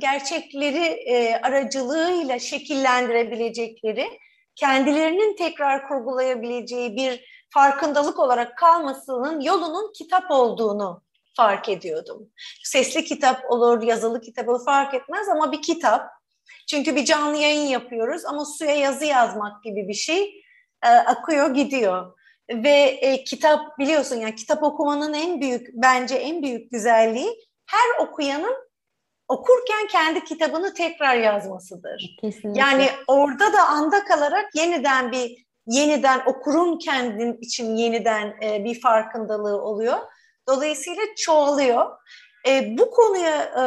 gerçekleri 0.00 0.84
e, 0.84 1.40
aracılığıyla 1.42 2.38
şekillendirebilecekleri, 2.38 4.18
kendilerinin 4.54 5.36
tekrar 5.36 5.88
kurgulayabileceği 5.88 6.96
bir 6.96 7.37
farkındalık 7.50 8.18
olarak 8.18 8.58
kalmasının 8.58 9.40
yolunun 9.40 9.92
kitap 9.92 10.30
olduğunu 10.30 11.02
fark 11.36 11.68
ediyordum. 11.68 12.30
Sesli 12.64 13.04
kitap 13.04 13.50
olur, 13.50 13.82
yazılı 13.82 14.20
kitap 14.20 14.48
olur 14.48 14.64
fark 14.64 14.94
etmez 14.94 15.28
ama 15.28 15.52
bir 15.52 15.62
kitap. 15.62 16.10
Çünkü 16.70 16.96
bir 16.96 17.04
canlı 17.04 17.36
yayın 17.36 17.66
yapıyoruz 17.66 18.24
ama 18.24 18.44
suya 18.44 18.74
yazı 18.74 19.04
yazmak 19.04 19.64
gibi 19.64 19.88
bir 19.88 19.94
şey 19.94 20.42
e, 20.84 20.88
akıyor 20.88 21.54
gidiyor. 21.54 22.18
Ve 22.50 22.78
e, 22.78 23.24
kitap 23.24 23.78
biliyorsun 23.78 24.16
yani 24.16 24.34
kitap 24.34 24.62
okumanın 24.62 25.14
en 25.14 25.40
büyük 25.40 25.68
bence 25.72 26.14
en 26.14 26.42
büyük 26.42 26.70
güzelliği 26.70 27.48
her 27.66 28.06
okuyanın 28.06 28.68
okurken 29.28 29.86
kendi 29.86 30.24
kitabını 30.24 30.74
tekrar 30.74 31.16
yazmasıdır. 31.16 32.16
Kesinlikle. 32.20 32.60
Yani 32.60 32.90
orada 33.06 33.52
da 33.52 33.68
anda 33.68 34.04
kalarak 34.04 34.54
yeniden 34.54 35.12
bir 35.12 35.47
yeniden 35.68 36.22
okurun 36.26 36.78
kendin 36.78 37.38
için 37.40 37.76
yeniden 37.76 38.36
e, 38.42 38.64
bir 38.64 38.80
farkındalığı 38.80 39.62
oluyor. 39.62 39.98
Dolayısıyla 40.48 41.02
çoğalıyor. 41.16 41.86
E, 42.48 42.78
bu 42.78 42.90
konuya 42.90 43.42
e, 43.42 43.64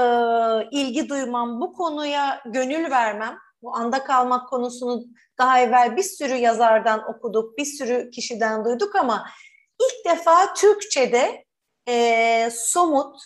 ilgi 0.72 1.10
duymam, 1.10 1.62
bu 1.62 1.74
konuya 1.74 2.41
gönül 2.46 2.91
vermem, 2.91 3.38
bu 3.62 3.75
anda 3.75 4.03
kalmak 4.03 4.50
konusunu 4.50 5.03
daha 5.38 5.60
evvel 5.60 5.96
bir 5.96 6.03
sürü 6.03 6.36
yazardan 6.36 7.10
okuduk, 7.10 7.58
bir 7.58 7.65
sürü 7.65 8.10
kişiden 8.12 8.65
duyduk 8.65 8.96
ama 8.96 9.27
ilk 9.79 10.05
defa 10.05 10.53
Türkçe'de 10.53 11.46
e, 11.88 12.50
somut, 12.53 13.22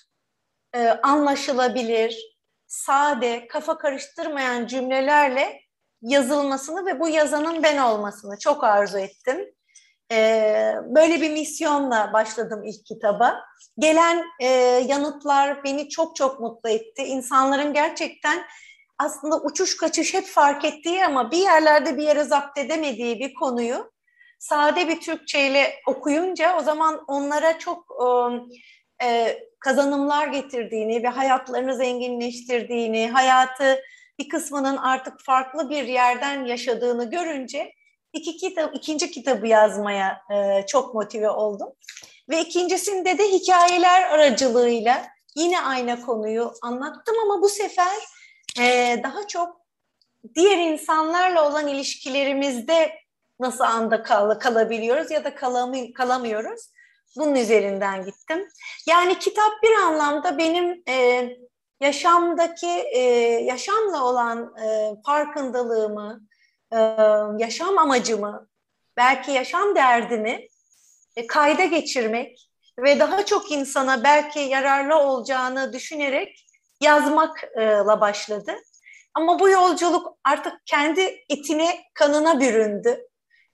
e, 0.76 0.88
anlaşılabilir, 0.90 2.36
sade, 2.68 3.48
kafa 3.48 3.78
karıştırmayan 3.78 4.68
cümlelerle 4.68 5.65
yazılmasını 6.02 6.86
ve 6.86 7.00
bu 7.00 7.10
yazanın 7.10 7.64
ben 7.64 7.78
olmasını 7.78 8.40
çok 8.40 8.64
arzu 8.64 8.98
ettim. 8.98 9.52
Ee, 10.12 10.74
böyle 10.96 11.22
bir 11.22 11.32
misyonla 11.32 12.14
başladım 12.14 12.64
ilk 12.66 12.86
kitaba. 12.86 13.42
Gelen 13.78 14.26
e, 14.40 14.48
yanıtlar 14.88 15.64
beni 15.64 15.90
çok 15.90 16.16
çok 16.16 16.40
mutlu 16.40 16.70
etti. 16.70 17.04
İnsanların 17.04 17.74
gerçekten 17.74 18.46
aslında 19.00 19.42
uçuş 19.42 19.78
kaçış 19.78 20.14
hep 20.14 20.26
fark 20.26 20.66
ettiği 20.66 21.06
ama 21.06 21.32
bir 21.32 21.38
yerlerde 21.38 21.98
bir 21.98 22.04
yere 22.04 22.24
zapt 22.24 22.58
edemediği 22.58 23.20
bir 23.20 23.34
konuyu 23.34 23.92
sade 24.40 24.88
bir 24.88 25.00
Türkçeyle 25.02 25.74
okuyunca 25.88 26.58
o 26.58 26.62
zaman 26.62 27.04
onlara 27.08 27.60
çok 27.60 27.86
e, 29.02 29.06
e, 29.06 29.40
kazanımlar 29.60 30.28
getirdiğini 30.28 31.04
ve 31.04 31.08
hayatlarını 31.08 31.76
zenginleştirdiğini, 31.76 33.12
hayatı 33.12 33.80
bir 34.20 34.30
kısmının 34.30 34.78
artık 34.78 35.22
farklı 35.22 35.70
bir 35.70 35.84
yerden 35.84 36.46
yaşadığını 36.46 37.10
görünce 37.10 37.72
iki 38.14 38.38
kitap, 38.38 38.76
ikinci 38.76 39.12
kitabı 39.12 39.48
yazmaya 39.48 40.22
e, 40.32 40.66
çok 40.66 40.94
motive 40.94 41.30
oldum. 41.30 41.70
Ve 42.30 42.42
ikincisinde 42.42 43.18
de 43.18 43.24
hikayeler 43.32 44.02
aracılığıyla 44.02 45.08
yine 45.36 45.62
aynı 45.62 46.02
konuyu 46.02 46.54
anlattım 46.62 47.16
ama 47.24 47.42
bu 47.42 47.50
sefer 47.50 47.96
e, 48.60 49.00
daha 49.04 49.28
çok 49.28 49.62
diğer 50.36 50.58
insanlarla 50.58 51.50
olan 51.50 51.68
ilişkilerimizde 51.68 52.92
nasıl 53.40 53.64
anda 53.64 54.04
kal 54.04 54.40
kalabiliyoruz 54.40 55.12
ya 55.12 55.24
da 55.24 55.36
kalamı 55.36 55.94
kalamıyoruz. 55.94 56.62
Bunun 57.18 57.36
üzerinden 57.36 58.06
gittim. 58.06 58.48
Yani 58.88 59.20
kitap 59.20 59.52
bir 59.64 59.74
anlamda 59.74 60.38
benim 60.38 60.84
e, 60.88 61.30
yaşamdaki 61.82 62.68
e, 62.94 63.00
yaşamla 63.44 64.04
olan 64.04 64.56
e, 64.64 64.96
farkındalığımı, 65.06 66.22
e, 66.74 66.78
yaşam 67.38 67.78
amacımı, 67.78 68.48
belki 68.98 69.32
yaşam 69.32 69.76
derdimi 69.76 70.48
e, 71.16 71.28
kayda 71.28 71.66
geçirmek 71.66 72.50
ve 72.80 73.00
daha 73.00 73.26
çok 73.26 73.52
insana 73.52 74.04
belki 74.04 74.40
yararlı 74.40 75.00
olacağını 75.00 75.74
düşünerek 75.74 76.46
yazmakla 76.82 78.02
başladı. 78.02 78.56
Ama 79.14 79.40
bu 79.40 79.50
yolculuk 79.50 80.18
artık 80.24 80.54
kendi 80.66 81.24
etine, 81.30 81.84
kanına 81.94 82.40
büründü. 82.40 83.08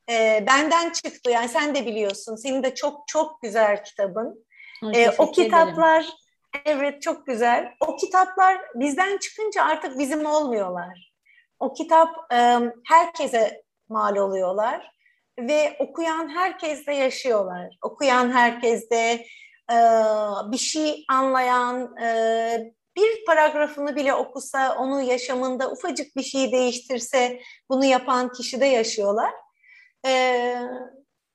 E, 0.10 0.44
benden 0.48 0.90
çıktı 0.90 1.32
yani 1.32 1.50
sen 1.50 1.76
de 1.76 1.86
biliyorsun. 1.86 2.36
Senin 2.36 2.64
de 2.64 2.76
çok 2.76 3.08
çok 3.08 3.42
güzel 3.42 3.84
kitabın. 3.84 4.46
Ay, 4.84 5.04
e, 5.04 5.12
o 5.18 5.32
kitaplar 5.32 6.00
ederim 6.00 6.16
Evet 6.66 7.02
çok 7.02 7.26
güzel. 7.28 7.74
O 7.88 7.96
kitaplar 7.96 8.62
bizden 8.76 9.18
çıkınca 9.18 9.64
artık 9.64 10.00
bizim 10.00 10.26
olmuyorlar. 10.26 11.12
o 11.60 11.74
kitap 11.74 12.10
e, 12.34 12.60
herkese 12.88 13.64
mal 13.90 14.16
oluyorlar 14.16 14.92
ve 15.40 15.76
okuyan 15.80 16.30
herkes 16.36 16.88
de 16.88 16.94
yaşıyorlar. 16.94 17.78
Okuyan 17.82 18.32
herkes 18.32 18.90
de 18.90 19.26
e, 19.72 19.78
bir 20.52 20.58
şey 20.58 21.06
anlayan, 21.10 21.98
e, 21.98 22.74
bir 22.96 23.26
paragrafını 23.26 23.96
bile 23.96 24.14
okusa, 24.14 24.76
onu 24.76 25.02
yaşamında 25.02 25.72
ufacık 25.72 26.16
bir 26.16 26.24
şey 26.24 26.52
değiştirse, 26.52 27.40
bunu 27.70 27.86
yapan 27.86 28.32
kişi 28.32 28.62
de 28.62 28.66
yaşıyorlar. 28.66 29.32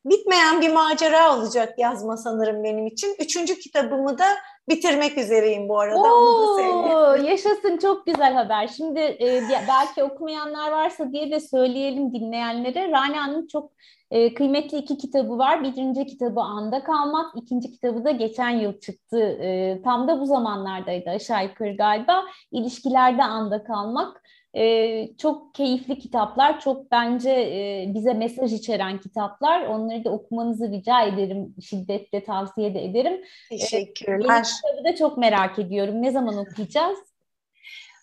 Bitmeyen 0.04 0.60
bir 0.60 0.72
macera 0.72 1.36
olacak 1.36 1.78
yazma 1.78 2.16
sanırım 2.16 2.64
benim 2.64 2.86
için. 2.86 3.16
Üçüncü 3.18 3.58
kitabımı 3.58 4.18
da 4.18 4.26
bitirmek 4.68 5.18
üzereyim 5.18 5.68
bu 5.68 5.80
arada. 5.80 6.14
Oo, 6.14 7.14
yaşasın 7.14 7.76
çok 7.76 8.06
güzel 8.06 8.34
haber. 8.34 8.68
Şimdi 8.68 9.00
e, 9.00 9.42
belki 9.68 10.02
okumayanlar 10.02 10.72
varsa 10.72 11.12
diye 11.12 11.30
de 11.30 11.40
söyleyelim 11.40 12.14
dinleyenlere. 12.14 12.90
Rania'nın 12.90 13.46
çok 13.46 13.72
e, 14.10 14.34
kıymetli 14.34 14.78
iki 14.78 14.98
kitabı 14.98 15.38
var. 15.38 15.64
Birinci 15.64 16.06
kitabı 16.06 16.40
Anda 16.40 16.84
Kalmak, 16.84 17.26
ikinci 17.36 17.70
kitabı 17.70 18.04
da 18.04 18.10
geçen 18.10 18.50
yıl 18.50 18.80
çıktı. 18.80 19.18
E, 19.18 19.80
tam 19.84 20.08
da 20.08 20.20
bu 20.20 20.26
zamanlardaydı 20.26 21.10
aşağı 21.10 21.44
yukarı 21.44 21.76
galiba. 21.76 22.24
İlişkilerde 22.52 23.22
Anda 23.24 23.64
Kalmak. 23.64 24.22
E, 24.56 25.16
çok 25.16 25.54
keyifli 25.54 25.98
kitaplar, 25.98 26.60
çok 26.60 26.90
bence 26.90 27.30
e, 27.30 27.84
bize 27.94 28.14
mesaj 28.14 28.52
içeren 28.52 29.00
kitaplar. 29.00 29.62
Onları 29.62 30.04
da 30.04 30.10
okumanızı 30.10 30.72
rica 30.72 31.02
ederim, 31.02 31.54
şiddetle 31.62 32.24
tavsiye 32.24 32.74
de 32.74 32.84
ederim. 32.84 33.24
Teşekkürler. 33.50 34.40
E, 34.40 34.42
kitabı 34.42 34.84
da 34.84 34.96
çok 34.96 35.18
merak 35.18 35.58
ediyorum. 35.58 36.02
Ne 36.02 36.10
zaman 36.10 36.36
okuyacağız? 36.36 36.98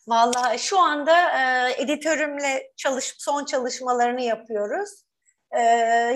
Vallahi 0.07 0.59
şu 0.59 0.79
anda 0.79 1.15
e, 1.29 1.73
editörümle 1.83 2.71
çalış, 2.77 3.15
son 3.17 3.45
çalışmalarını 3.45 4.21
yapıyoruz. 4.21 4.89
E, 5.51 5.59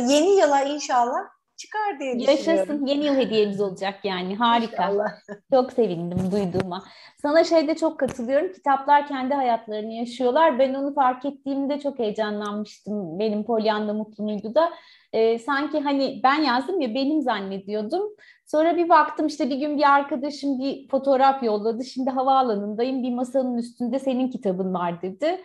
yeni 0.07 0.39
yıla 0.39 0.61
inşallah 0.61 1.36
çıkar 1.57 1.99
diye 1.99 2.19
düşünüyorum. 2.19 2.47
Yaşasın. 2.47 2.85
Yeni 2.85 3.05
yıl 3.05 3.15
hediyemiz 3.15 3.61
olacak 3.61 3.95
yani. 4.03 4.35
Harika. 4.35 4.83
İnşallah. 4.83 5.07
Çok 5.53 5.73
sevindim 5.73 6.31
duyduğuma. 6.31 6.83
Sana 7.21 7.43
şeyde 7.43 7.75
çok 7.75 7.99
katılıyorum. 7.99 8.53
Kitaplar 8.53 9.07
kendi 9.07 9.33
hayatlarını 9.33 9.93
yaşıyorlar. 9.93 10.59
Ben 10.59 10.73
onu 10.73 10.93
fark 10.93 11.25
ettiğimde 11.25 11.79
çok 11.79 11.99
heyecanlanmıştım. 11.99 13.19
Benim 13.19 13.43
Pollyanna 13.43 13.93
Mutlu 13.93 14.23
muydu 14.23 14.55
da. 14.55 14.73
Ee, 15.13 15.39
sanki 15.39 15.79
hani 15.79 16.21
ben 16.23 16.41
yazdım 16.41 16.81
ya 16.81 16.95
benim 16.95 17.21
zannediyordum. 17.21 18.03
Sonra 18.45 18.77
bir 18.77 18.89
baktım 18.89 19.27
işte 19.27 19.49
bir 19.49 19.55
gün 19.55 19.77
bir 19.77 19.93
arkadaşım 19.95 20.59
bir 20.59 20.87
fotoğraf 20.87 21.43
yolladı. 21.43 21.83
Şimdi 21.83 22.09
havaalanındayım. 22.09 23.03
Bir 23.03 23.13
masanın 23.13 23.57
üstünde 23.57 23.99
senin 23.99 24.27
kitabın 24.31 24.73
var 24.73 25.01
dedi. 25.01 25.41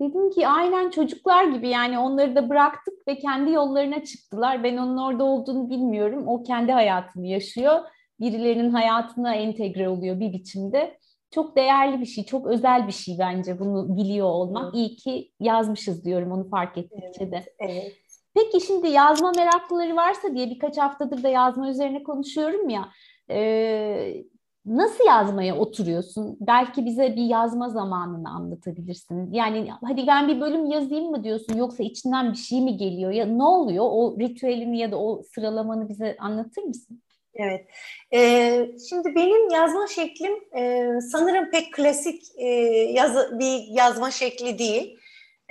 Dedim 0.00 0.30
ki 0.30 0.48
aynen 0.48 0.90
çocuklar 0.90 1.44
gibi 1.44 1.68
yani 1.68 1.98
onları 1.98 2.36
da 2.36 2.48
bıraktık 2.48 3.08
ve 3.08 3.18
kendi 3.18 3.50
yollarına 3.50 4.04
çıktılar. 4.04 4.64
Ben 4.64 4.76
onun 4.76 4.96
orada 4.96 5.24
olduğunu 5.24 5.70
bilmiyorum. 5.70 6.28
O 6.28 6.42
kendi 6.42 6.72
hayatını 6.72 7.26
yaşıyor. 7.26 7.80
Birilerinin 8.20 8.70
hayatına 8.70 9.34
entegre 9.34 9.88
oluyor 9.88 10.20
bir 10.20 10.32
biçimde. 10.32 10.98
Çok 11.30 11.56
değerli 11.56 12.00
bir 12.00 12.06
şey, 12.06 12.24
çok 12.24 12.46
özel 12.46 12.86
bir 12.86 12.92
şey 12.92 13.16
bence 13.18 13.58
bunu 13.58 13.96
biliyor 13.96 14.26
olmak. 14.26 14.74
İyi 14.74 14.96
ki 14.96 15.32
yazmışız 15.40 16.04
diyorum 16.04 16.32
onu 16.32 16.48
fark 16.48 16.78
ettikçe 16.78 17.24
evet, 17.24 17.32
de. 17.32 17.44
Evet. 17.58 17.92
Peki 18.34 18.66
şimdi 18.66 18.88
yazma 18.88 19.32
meraklıları 19.36 19.96
varsa 19.96 20.34
diye 20.34 20.50
birkaç 20.50 20.78
haftadır 20.78 21.22
da 21.22 21.28
yazma 21.28 21.68
üzerine 21.68 22.02
konuşuyorum 22.02 22.68
ya. 22.68 22.88
E, 23.30 24.24
nasıl 24.66 25.04
yazmaya 25.06 25.56
oturuyorsun? 25.56 26.36
Belki 26.40 26.86
bize 26.86 27.16
bir 27.16 27.24
yazma 27.24 27.68
zamanını 27.68 28.30
anlatabilirsin. 28.30 29.32
Yani 29.32 29.70
hadi 29.84 30.06
ben 30.06 30.28
bir 30.28 30.40
bölüm 30.40 30.66
yazayım 30.66 31.10
mı 31.10 31.24
diyorsun 31.24 31.56
yoksa 31.56 31.82
içinden 31.82 32.32
bir 32.32 32.38
şey 32.38 32.60
mi 32.60 32.76
geliyor 32.76 33.10
ya 33.10 33.26
ne 33.26 33.42
oluyor? 33.42 33.84
O 33.88 34.16
ritüelini 34.20 34.78
ya 34.78 34.92
da 34.92 34.98
o 34.98 35.22
sıralamanı 35.34 35.88
bize 35.88 36.16
anlatır 36.20 36.62
mısın? 36.62 37.02
Evet. 37.34 37.66
Ee, 38.12 38.70
şimdi 38.88 39.14
benim 39.14 39.50
yazma 39.50 39.86
şeklim 39.86 40.32
e, 40.58 40.88
sanırım 41.00 41.50
pek 41.50 41.72
klasik 41.74 42.22
e, 42.36 42.46
yaz, 42.92 43.38
bir 43.38 43.64
yazma 43.70 44.10
şekli 44.10 44.58
değil. 44.58 44.98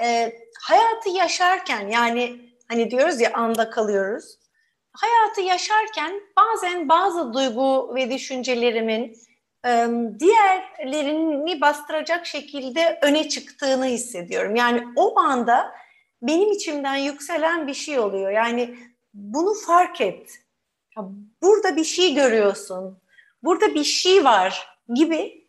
E, 0.01 0.33
hayatı 0.61 1.09
yaşarken 1.09 1.87
yani 1.87 2.31
hani 2.67 2.91
diyoruz 2.91 3.21
ya 3.21 3.33
anda 3.33 3.69
kalıyoruz 3.69 4.37
hayatı 4.95 5.41
yaşarken 5.41 6.21
bazen 6.37 6.89
bazı 6.89 7.33
duygu 7.33 7.95
ve 7.95 8.11
düşüncelerimin 8.11 9.17
diğerlerini 10.19 11.61
bastıracak 11.61 12.25
şekilde 12.25 12.99
öne 13.01 13.29
çıktığını 13.29 13.85
hissediyorum. 13.85 14.55
Yani 14.55 14.83
o 14.95 15.19
anda 15.19 15.75
benim 16.21 16.51
içimden 16.51 16.95
yükselen 16.95 17.67
bir 17.67 17.73
şey 17.73 17.99
oluyor. 17.99 18.31
Yani 18.31 18.77
bunu 19.13 19.53
fark 19.53 20.01
et. 20.01 20.39
Burada 21.41 21.75
bir 21.75 21.83
şey 21.83 22.13
görüyorsun. 22.13 22.99
Burada 23.43 23.73
bir 23.73 23.83
şey 23.83 24.25
var 24.25 24.77
gibi 24.93 25.47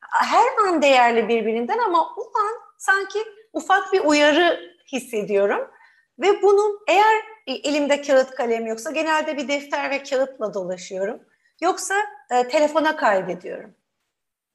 her 0.00 0.68
an 0.68 0.82
değerli 0.82 1.28
birbirinden 1.28 1.78
ama 1.78 2.14
o 2.16 2.22
an 2.38 2.52
sanki 2.78 3.18
ufak 3.52 3.92
bir 3.92 4.00
uyarı 4.00 4.76
hissediyorum. 4.92 5.70
Ve 6.18 6.42
bunu 6.42 6.80
eğer 6.88 7.35
elimde 7.46 8.02
kağıt 8.02 8.30
kalem 8.30 8.66
yoksa 8.66 8.90
genelde 8.90 9.36
bir 9.36 9.48
defter 9.48 9.90
ve 9.90 10.02
kağıtla 10.02 10.54
dolaşıyorum. 10.54 11.20
Yoksa 11.60 11.94
e, 12.30 12.48
telefona 12.48 12.96
kaydediyorum. 12.96 13.74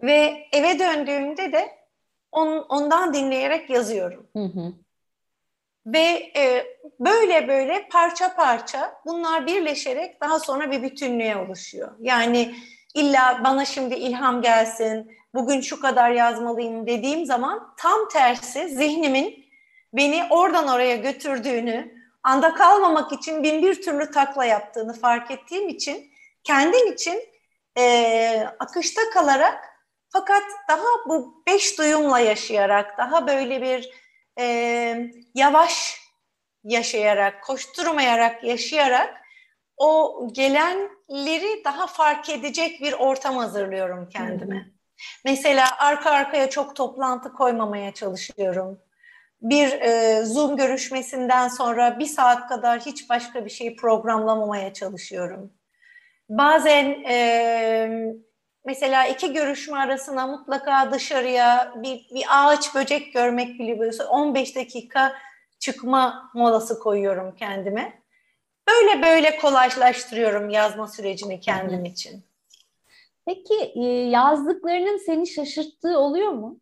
Ve 0.01 0.47
eve 0.51 0.79
döndüğümde 0.79 1.51
de 1.51 1.77
on, 2.31 2.65
ondan 2.69 3.13
dinleyerek 3.13 3.69
yazıyorum. 3.69 4.27
Hı 4.35 4.43
hı. 4.43 4.73
Ve 5.85 6.31
e, 6.37 6.65
böyle 6.99 7.47
böyle 7.47 7.87
parça 7.91 8.35
parça 8.35 9.01
bunlar 9.05 9.47
birleşerek 9.47 10.21
daha 10.21 10.39
sonra 10.39 10.71
bir 10.71 10.83
bütünlüğe 10.83 11.37
oluşuyor. 11.37 11.91
Yani 11.99 12.55
illa 12.93 13.41
bana 13.43 13.65
şimdi 13.65 13.95
ilham 13.95 14.41
gelsin, 14.41 15.11
bugün 15.33 15.61
şu 15.61 15.81
kadar 15.81 16.11
yazmalıyım 16.11 16.87
dediğim 16.87 17.25
zaman 17.25 17.73
tam 17.77 18.09
tersi 18.13 18.69
zihnimin 18.69 19.45
beni 19.93 20.23
oradan 20.29 20.67
oraya 20.67 20.95
götürdüğünü, 20.95 22.00
anda 22.23 22.53
kalmamak 22.53 23.11
için 23.11 23.43
bin 23.43 23.61
bir 23.61 23.81
türlü 23.81 24.11
takla 24.11 24.45
yaptığını 24.45 24.93
fark 24.93 25.31
ettiğim 25.31 25.69
için 25.69 26.11
kendim 26.43 26.93
için 26.93 27.19
e, 27.77 28.47
akışta 28.59 29.01
kalarak 29.13 29.65
fakat 30.09 30.43
daha 30.69 31.09
bu 31.09 31.43
beş 31.47 31.77
duyumla 31.77 32.19
yaşayarak, 32.19 32.97
daha 32.97 33.27
böyle 33.27 33.61
bir 33.61 33.89
e, 34.39 35.11
yavaş 35.35 36.01
yaşayarak, 36.63 37.43
koşturmayarak, 37.43 38.43
yaşayarak 38.43 39.21
o 39.77 40.27
gelenleri 40.31 41.63
daha 41.65 41.87
fark 41.87 42.29
edecek 42.29 42.81
bir 42.81 42.93
ortam 42.93 43.37
hazırlıyorum 43.37 44.09
kendime. 44.09 44.55
Hı. 44.55 44.65
Mesela 45.25 45.65
arka 45.77 46.11
arkaya 46.11 46.49
çok 46.49 46.75
toplantı 46.75 47.33
koymamaya 47.33 47.93
çalışıyorum 47.93 48.79
bir 49.41 49.71
e, 49.71 50.21
Zoom 50.25 50.57
görüşmesinden 50.57 51.47
sonra 51.47 51.99
bir 51.99 52.05
saat 52.05 52.47
kadar 52.47 52.79
hiç 52.79 53.09
başka 53.09 53.45
bir 53.45 53.49
şey 53.49 53.75
programlamamaya 53.75 54.73
çalışıyorum. 54.73 55.53
Bazen 56.29 56.85
e, 57.09 58.15
mesela 58.65 59.07
iki 59.07 59.33
görüşme 59.33 59.77
arasında 59.77 60.27
mutlaka 60.27 60.91
dışarıya 60.91 61.73
bir, 61.75 62.07
bir 62.15 62.25
ağaç 62.29 62.75
böcek 62.75 63.13
görmek 63.13 63.59
bile 63.59 63.79
böyle 63.79 64.03
15 64.03 64.55
dakika 64.55 65.13
çıkma 65.59 66.31
molası 66.33 66.79
koyuyorum 66.79 67.35
kendime. 67.35 68.01
Böyle 68.69 69.01
böyle 69.01 69.37
kolaylaştırıyorum 69.37 70.49
yazma 70.49 70.87
sürecini 70.87 71.39
kendim 71.39 71.85
için. 71.85 72.23
Peki 73.25 73.71
e, 73.75 73.85
yazdıklarının 73.89 74.97
seni 74.97 75.27
şaşırttığı 75.27 75.99
oluyor 75.99 76.31
mu? 76.31 76.59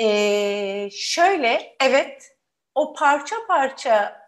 Ee, 0.00 0.88
şöyle, 0.92 1.76
evet, 1.80 2.36
o 2.74 2.92
parça 2.92 3.36
parça 3.48 4.20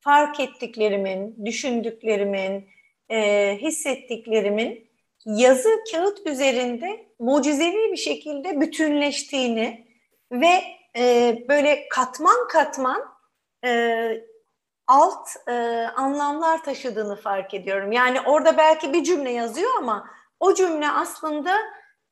fark 0.00 0.40
ettiklerimin, 0.40 1.46
düşündüklerimin, 1.46 2.68
e, 3.08 3.58
hissettiklerimin 3.60 4.90
yazı 5.26 5.68
kağıt 5.92 6.26
üzerinde 6.26 7.06
mucizevi 7.18 7.92
bir 7.92 7.96
şekilde 7.96 8.60
bütünleştiğini 8.60 9.86
ve 10.32 10.62
e, 10.96 11.36
böyle 11.48 11.88
katman 11.88 12.48
katman 12.48 13.02
e, 13.64 14.24
alt 14.86 15.28
e, 15.48 15.52
anlamlar 15.96 16.64
taşıdığını 16.64 17.16
fark 17.16 17.54
ediyorum. 17.54 17.92
Yani 17.92 18.20
orada 18.20 18.56
belki 18.56 18.92
bir 18.92 19.04
cümle 19.04 19.30
yazıyor 19.30 19.70
ama 19.78 20.06
o 20.40 20.54
cümle 20.54 20.88
aslında 20.88 21.52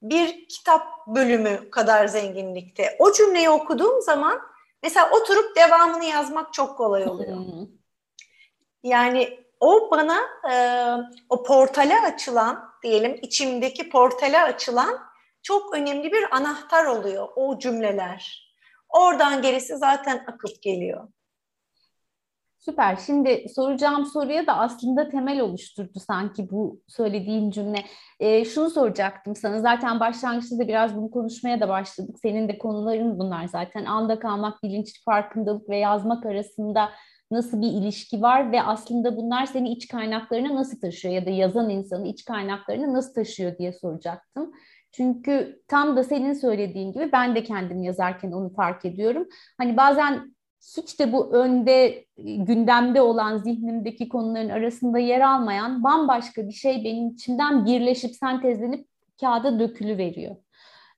bir 0.02 0.48
kitap 0.48 1.06
bölümü 1.06 1.70
kadar 1.70 2.06
zenginlikte. 2.06 2.96
O 2.98 3.12
cümleyi 3.12 3.50
okuduğum 3.50 4.02
zaman 4.02 4.40
mesela 4.82 5.10
oturup 5.10 5.56
devamını 5.56 6.04
yazmak 6.04 6.52
çok 6.52 6.76
kolay 6.76 7.08
oluyor. 7.08 7.36
Yani 8.82 9.40
o 9.60 9.90
bana 9.90 10.20
e, 10.52 10.54
o 11.28 11.42
portale 11.42 12.00
açılan 12.00 12.70
diyelim 12.82 13.18
içimdeki 13.22 13.88
portale 13.88 14.42
açılan 14.42 14.98
çok 15.42 15.74
önemli 15.74 16.12
bir 16.12 16.36
anahtar 16.36 16.86
oluyor 16.86 17.28
o 17.36 17.58
cümleler. 17.58 18.50
Oradan 18.88 19.42
gerisi 19.42 19.76
zaten 19.76 20.24
akıp 20.26 20.62
geliyor. 20.62 21.08
Süper. 22.60 22.96
Şimdi 23.06 23.46
soracağım 23.54 24.06
soruya 24.06 24.46
da 24.46 24.56
aslında 24.56 25.08
temel 25.08 25.40
oluşturdu 25.40 26.00
sanki 26.06 26.50
bu 26.50 26.80
söylediğin 26.88 27.50
cümle. 27.50 27.78
E, 28.20 28.44
şunu 28.44 28.70
soracaktım 28.70 29.36
sana. 29.36 29.60
Zaten 29.60 30.00
başlangıçta 30.00 30.58
da 30.58 30.68
biraz 30.68 30.96
bunu 30.96 31.10
konuşmaya 31.10 31.60
da 31.60 31.68
başladık. 31.68 32.16
Senin 32.22 32.48
de 32.48 32.58
konuların 32.58 33.18
bunlar 33.18 33.46
zaten. 33.46 33.84
Anda 33.84 34.18
kalmak, 34.18 34.62
bilinçli 34.62 35.02
farkındalık 35.04 35.68
ve 35.68 35.76
yazmak 35.76 36.26
arasında 36.26 36.90
nasıl 37.30 37.60
bir 37.60 37.66
ilişki 37.66 38.22
var 38.22 38.52
ve 38.52 38.62
aslında 38.62 39.16
bunlar 39.16 39.46
seni 39.46 39.72
iç 39.72 39.88
kaynaklarına 39.88 40.54
nasıl 40.54 40.80
taşıyor 40.80 41.14
ya 41.14 41.26
da 41.26 41.30
yazan 41.30 41.70
insanı 41.70 42.08
iç 42.08 42.24
kaynaklarına 42.24 42.92
nasıl 42.92 43.14
taşıyor 43.14 43.58
diye 43.58 43.72
soracaktım. 43.72 44.52
Çünkü 44.92 45.62
tam 45.68 45.96
da 45.96 46.04
senin 46.04 46.32
söylediğin 46.32 46.92
gibi 46.92 47.12
ben 47.12 47.34
de 47.34 47.42
kendim 47.42 47.82
yazarken 47.82 48.32
onu 48.32 48.54
fark 48.54 48.84
ediyorum. 48.84 49.28
Hani 49.58 49.76
bazen 49.76 50.34
hiç 50.60 51.00
de 51.00 51.12
bu 51.12 51.32
önde 51.32 52.04
gündemde 52.18 53.00
olan 53.00 53.38
zihnimdeki 53.38 54.08
konuların 54.08 54.48
arasında 54.48 54.98
yer 54.98 55.20
almayan 55.20 55.84
bambaşka 55.84 56.48
bir 56.48 56.52
şey 56.52 56.84
benim 56.84 57.08
içimden 57.08 57.66
birleşip 57.66 58.14
sentezlenip 58.14 58.86
kağıda 59.20 59.60
dökülü 59.60 59.98
veriyor. 59.98 60.36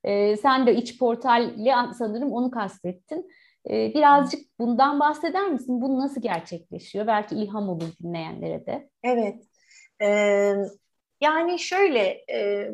Ee, 0.05 0.37
sen 0.37 0.67
de 0.67 0.75
iç 0.75 0.99
portalle 0.99 1.75
sanırım 1.99 2.33
onu 2.33 2.51
kastettin. 2.51 3.31
Ee, 3.71 3.93
birazcık 3.95 4.59
bundan 4.59 5.01
bahseder 5.01 5.49
misin? 5.49 5.81
Bu 5.81 5.99
nasıl 5.99 6.23
gerçekleşiyor? 6.23 7.07
Belki 7.07 7.35
ilham 7.35 7.69
olur 7.69 7.89
dinleyenlere 8.03 8.67
de. 8.67 8.91
Evet. 9.03 9.45
Ee, 10.03 10.55
yani 11.21 11.59
şöyle 11.59 12.25
e, 12.33 12.71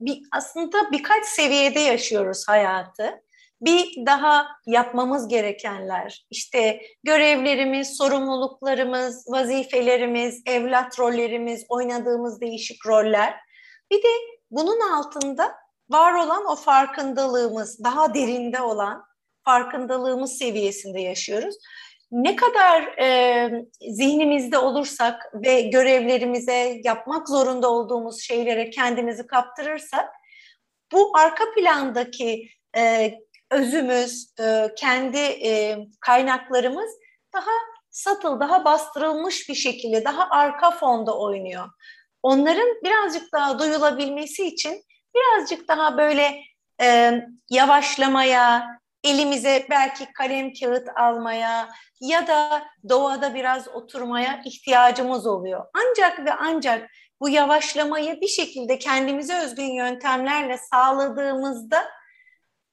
bir, 0.00 0.22
aslında 0.32 0.92
birkaç 0.92 1.24
seviyede 1.24 1.80
yaşıyoruz 1.80 2.44
hayatı 2.48 3.22
bir 3.62 4.06
daha 4.06 4.46
yapmamız 4.66 5.28
gerekenler, 5.28 6.26
işte 6.30 6.82
görevlerimiz, 7.04 7.96
sorumluluklarımız, 7.96 9.24
vazifelerimiz, 9.28 10.42
evlat 10.46 10.98
rollerimiz, 10.98 11.64
oynadığımız 11.68 12.40
değişik 12.40 12.86
roller. 12.86 13.34
Bir 13.90 14.02
de 14.02 14.08
bunun 14.50 14.80
altında 14.80 15.54
var 15.90 16.12
olan 16.12 16.46
o 16.46 16.56
farkındalığımız, 16.56 17.84
daha 17.84 18.14
derinde 18.14 18.60
olan 18.60 19.04
farkındalığımız 19.44 20.38
seviyesinde 20.38 21.00
yaşıyoruz. 21.00 21.54
Ne 22.10 22.36
kadar 22.36 22.82
e, 22.82 23.50
zihnimizde 23.90 24.58
olursak 24.58 25.32
ve 25.34 25.60
görevlerimize, 25.60 26.80
yapmak 26.84 27.28
zorunda 27.28 27.70
olduğumuz 27.70 28.22
şeylere 28.22 28.70
kendimizi 28.70 29.26
kaptırırsak, 29.26 30.08
bu 30.92 31.16
arka 31.18 31.44
plandaki 31.56 32.48
e, 32.76 33.12
özümüz, 33.52 34.32
e, 34.40 34.68
kendi 34.76 35.18
e, 35.18 35.78
kaynaklarımız 36.00 36.90
daha 37.34 37.50
satıl, 37.90 38.40
daha 38.40 38.64
bastırılmış 38.64 39.48
bir 39.48 39.54
şekilde, 39.54 40.04
daha 40.04 40.30
arka 40.30 40.70
fonda 40.70 41.18
oynuyor. 41.18 41.68
Onların 42.22 42.68
birazcık 42.84 43.32
daha 43.32 43.58
duyulabilmesi 43.58 44.46
için 44.46 44.84
birazcık 45.14 45.68
daha 45.68 45.98
böyle 45.98 46.40
e, 46.80 47.12
yavaşlamaya, 47.50 48.66
elimize 49.04 49.66
belki 49.70 50.12
kalem 50.12 50.52
kağıt 50.60 50.88
almaya 50.96 51.68
ya 52.00 52.26
da 52.26 52.62
doğada 52.88 53.34
biraz 53.34 53.68
oturmaya 53.68 54.42
ihtiyacımız 54.44 55.26
oluyor. 55.26 55.66
Ancak 55.74 56.24
ve 56.24 56.34
ancak 56.34 56.90
bu 57.20 57.28
yavaşlamayı 57.28 58.20
bir 58.20 58.28
şekilde 58.28 58.78
kendimize 58.78 59.38
özgün 59.38 59.72
yöntemlerle 59.72 60.58
sağladığımızda 60.58 61.84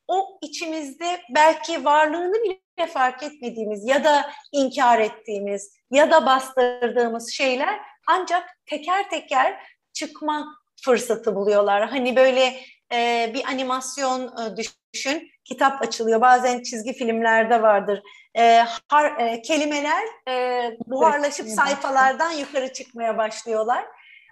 o 0.10 0.40
içimizde 0.42 1.22
belki 1.30 1.86
varlığını 1.86 2.34
bile 2.34 2.88
fark 2.88 3.24
etmediğimiz 3.24 3.88
ya 3.88 4.04
da 4.04 4.32
inkar 4.52 5.00
ettiğimiz 5.00 5.74
ya 5.92 6.12
da 6.12 6.26
bastırdığımız 6.26 7.32
şeyler 7.32 7.80
ancak 8.08 8.58
teker 8.66 9.10
teker 9.10 9.64
çıkma 9.94 10.48
fırsatı 10.86 11.36
buluyorlar. 11.36 11.90
Hani 11.90 12.16
böyle 12.16 12.60
e, 12.94 13.32
bir 13.34 13.46
animasyon 13.46 14.22
e, 14.22 14.58
düşün, 14.58 15.32
kitap 15.44 15.82
açılıyor. 15.82 16.22
Bazen 16.22 16.64
çizgi 16.64 16.94
filmlerde 16.94 17.62
vardır. 17.62 18.02
E, 18.36 18.66
har, 18.88 19.20
e, 19.20 19.42
kelimeler 19.42 20.04
e, 20.28 20.64
buharlaşıp 20.86 21.50
sayfalardan 21.50 22.32
yukarı 22.32 22.74
çıkmaya 22.74 23.18
başlıyorlar. 23.18 23.86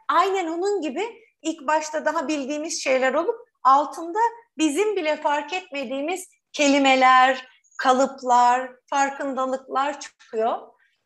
Aynen 0.07 0.47
onun 0.47 0.81
gibi 0.81 1.03
ilk 1.41 1.67
başta 1.67 2.05
daha 2.05 2.27
bildiğimiz 2.27 2.83
şeyler 2.83 3.13
olup 3.13 3.39
altında 3.63 4.19
bizim 4.57 4.95
bile 4.95 5.15
fark 5.15 5.53
etmediğimiz 5.53 6.27
kelimeler, 6.53 7.47
kalıplar, 7.77 8.71
farkındalıklar 8.89 9.99
çıkıyor. 9.99 10.57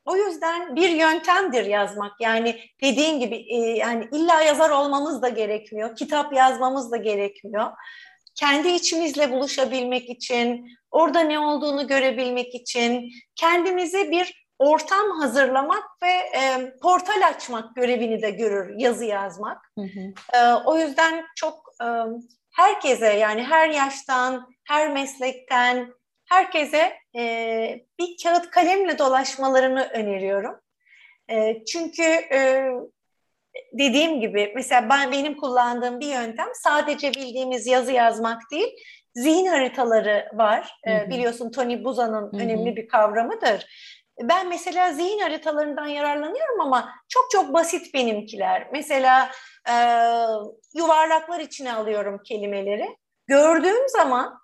O 0.06 0.16
yüzden 0.16 0.76
bir 0.76 0.90
yöntemdir 0.90 1.66
yazmak. 1.66 2.12
Yani 2.22 2.60
dediğin 2.84 3.20
gibi 3.20 3.36
e, 3.36 3.56
yani 3.58 4.08
illa 4.12 4.42
yazar 4.42 4.70
olmamız 4.70 5.22
da 5.22 5.30
gerekmiyor. 5.30 5.96
Kitap 5.96 6.34
yazmamız 6.34 6.92
da 6.92 6.98
gerekmiyor. 6.98 7.72
Kendi 8.36 8.68
içimizle 8.68 9.32
buluşabilmek 9.32 10.10
için, 10.10 10.68
orada 10.92 11.20
ne 11.20 11.40
olduğunu 11.40 11.88
görebilmek 11.88 12.56
için, 12.56 13.12
kendimize 13.36 14.12
bir 14.12 14.48
ortam 14.60 15.12
hazırlamak 15.20 15.84
ve 16.04 16.40
e, 16.40 16.74
portal 16.82 17.28
açmak 17.28 17.76
görevini 17.76 18.22
de 18.22 18.30
görür 18.32 18.80
yazı 18.80 19.06
yazmak. 19.06 19.58
Hı 19.78 19.82
hı. 19.82 20.38
E, 20.38 20.54
o 20.66 20.78
yüzden 20.78 21.26
çok 21.36 21.72
e, 21.82 21.88
herkese 22.52 23.14
yani 23.14 23.44
her 23.44 23.70
yaştan, 23.70 24.54
her 24.64 24.94
meslekten 24.94 25.94
herkese 26.30 26.94
e, 27.16 27.86
bir 28.00 28.18
kağıt 28.24 28.50
kalemle 28.50 28.98
dolaşmalarını 28.98 29.90
öneriyorum. 29.94 30.56
E, 31.30 31.66
çünkü 31.66 32.04
e, 32.04 32.70
dediğim 33.74 34.22
gibi 34.22 34.52
mesela 34.56 34.90
ben 34.90 35.12
benim 35.12 35.38
kullandığım 35.38 36.00
bir 36.00 36.08
yöntem 36.08 36.48
sadece 36.54 37.14
bildiğimiz 37.14 37.68
yazı 37.68 37.92
yazmak 37.92 38.42
değil, 38.52 38.74
zihin 39.16 39.46
haritaları 39.46 40.30
var. 40.34 40.80
Hı 40.86 40.92
hı. 40.92 40.96
E, 40.96 41.10
biliyorsun 41.10 41.52
Tony 41.52 41.84
Buzan'ın 41.84 42.40
önemli 42.40 42.76
bir 42.76 42.88
kavramıdır. 42.88 43.66
Ben 44.24 44.50
mesela 44.50 44.94
zihin 44.94 45.20
haritalarından 45.20 45.88
yararlanıyorum 45.88 46.62
ama 46.62 46.96
çok 47.10 47.32
çok 47.32 47.54
basit 47.54 47.94
benimkiler. 47.94 48.68
Mesela 48.72 49.32
e, 49.70 49.74
yuvarlaklar 50.74 51.40
içine 51.40 51.74
alıyorum 51.74 52.22
kelimeleri. 52.26 52.98
Gördüğüm 53.28 53.90
zaman 53.90 54.40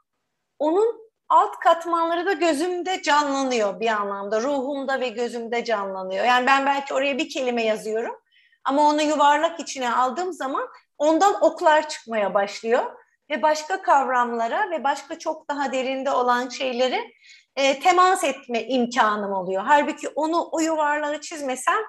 onun 0.60 1.10
alt 1.30 1.60
katmanları 1.60 2.26
da 2.26 2.34
gözümde 2.34 3.02
canlanıyor 3.02 3.80
bir 3.80 3.88
anlamda. 3.88 4.42
Ruhumda 4.42 5.00
ve 5.00 5.10
gözümde 5.10 5.64
canlanıyor. 5.64 6.26
Yani 6.26 6.48
ben 6.48 6.66
belki 6.66 6.94
oraya 6.94 7.18
bir 7.18 7.30
kelime 7.30 7.64
yazıyorum 7.64 8.16
ama 8.64 8.82
onu 8.90 9.02
yuvarlak 9.02 9.60
içine 9.60 9.94
aldığım 9.94 10.34
zaman 10.34 10.68
ondan 10.98 11.44
oklar 11.44 11.90
çıkmaya 11.90 12.34
başlıyor 12.34 12.84
ve 13.30 13.42
başka 13.42 13.82
kavramlara 13.82 14.72
ve 14.72 14.84
başka 14.84 15.20
çok 15.20 15.50
daha 15.50 15.72
derinde 15.72 16.12
olan 16.12 16.50
şeyleri 16.50 17.14
e, 17.58 17.80
temas 17.80 18.24
etme 18.24 18.64
imkanım 18.64 19.34
oluyor. 19.34 19.64
Halbuki 19.66 20.10
onu 20.10 20.50
o 20.52 20.60
yuvarlağı 20.60 21.22
çizmesem 21.22 21.80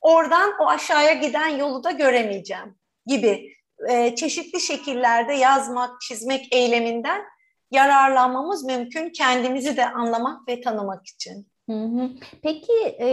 oradan 0.00 0.54
o 0.60 0.68
aşağıya 0.68 1.12
giden 1.12 1.48
yolu 1.48 1.84
da 1.84 1.90
göremeyeceğim 1.90 2.78
gibi 3.06 3.56
e, 3.88 4.14
çeşitli 4.14 4.60
şekillerde 4.60 5.32
yazmak, 5.32 6.00
çizmek 6.00 6.54
eyleminden 6.54 7.22
yararlanmamız 7.70 8.64
mümkün 8.64 9.10
kendimizi 9.10 9.76
de 9.76 9.92
anlamak 9.92 10.48
ve 10.48 10.60
tanımak 10.60 11.06
için. 11.06 11.48
Peki 12.42 12.72
e, 13.00 13.08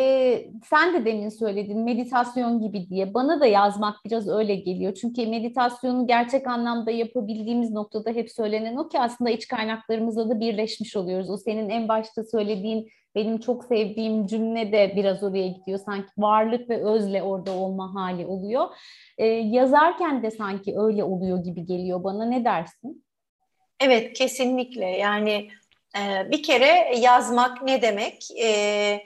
sen 0.70 0.94
de 0.94 1.06
demin 1.06 1.30
söyledin 1.30 1.80
meditasyon 1.80 2.62
gibi 2.62 2.90
diye. 2.90 3.14
Bana 3.14 3.40
da 3.40 3.46
yazmak 3.46 3.96
biraz 4.06 4.28
öyle 4.28 4.56
geliyor. 4.56 4.94
Çünkü 4.94 5.28
meditasyonu 5.28 6.08
gerçek 6.08 6.48
anlamda 6.48 6.92
yapabildiğimiz 6.92 7.72
noktada 7.72 8.10
hep 8.10 8.32
söylenen 8.32 8.76
o 8.76 8.88
ki 8.88 9.00
aslında 9.00 9.30
iç 9.30 9.48
kaynaklarımızla 9.48 10.30
da 10.30 10.40
birleşmiş 10.40 10.96
oluyoruz. 10.96 11.30
O 11.30 11.38
senin 11.38 11.70
en 11.70 11.88
başta 11.88 12.24
söylediğin 12.24 12.90
benim 13.16 13.38
çok 13.38 13.64
sevdiğim 13.64 14.28
cümle 14.28 14.72
de 14.72 14.94
biraz 14.96 15.24
oraya 15.24 15.48
gidiyor. 15.48 15.80
Sanki 15.86 16.10
varlık 16.18 16.70
ve 16.70 16.84
özle 16.84 17.24
orada 17.24 17.52
olma 17.52 17.96
hali 17.96 18.26
oluyor. 18.26 18.68
E, 19.18 19.26
yazarken 19.28 20.24
de 20.24 20.32
sanki 20.32 20.80
öyle 20.80 21.04
oluyor 21.04 21.44
gibi 21.44 21.66
geliyor 21.66 22.04
bana. 22.04 22.26
Ne 22.26 22.46
dersin? 22.46 23.04
Evet 23.80 24.14
kesinlikle 24.14 24.86
yani 24.86 25.50
ee, 25.98 26.32
bir 26.32 26.44
kere 26.44 26.98
yazmak 26.98 27.62
ne 27.62 27.82
demek? 27.82 28.28
Ee, 28.42 29.02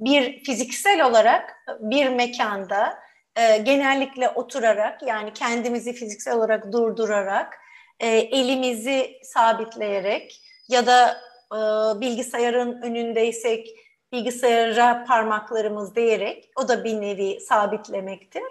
bir 0.00 0.44
fiziksel 0.44 1.06
olarak 1.06 1.64
bir 1.80 2.08
mekanda 2.08 2.98
e, 3.36 3.56
genellikle 3.56 4.28
oturarak 4.28 5.02
yani 5.02 5.32
kendimizi 5.32 5.92
fiziksel 5.92 6.34
olarak 6.34 6.72
durdurarak 6.72 7.58
e, 8.00 8.08
elimizi 8.08 9.18
sabitleyerek 9.22 10.42
ya 10.68 10.86
da 10.86 11.20
e, 11.52 11.58
bilgisayarın 12.00 12.82
önündeysek 12.82 13.68
bilgisayara 14.12 15.04
parmaklarımız 15.04 15.94
değerek 15.94 16.50
o 16.56 16.68
da 16.68 16.84
bir 16.84 17.00
nevi 17.00 17.40
sabitlemektir. 17.40 18.42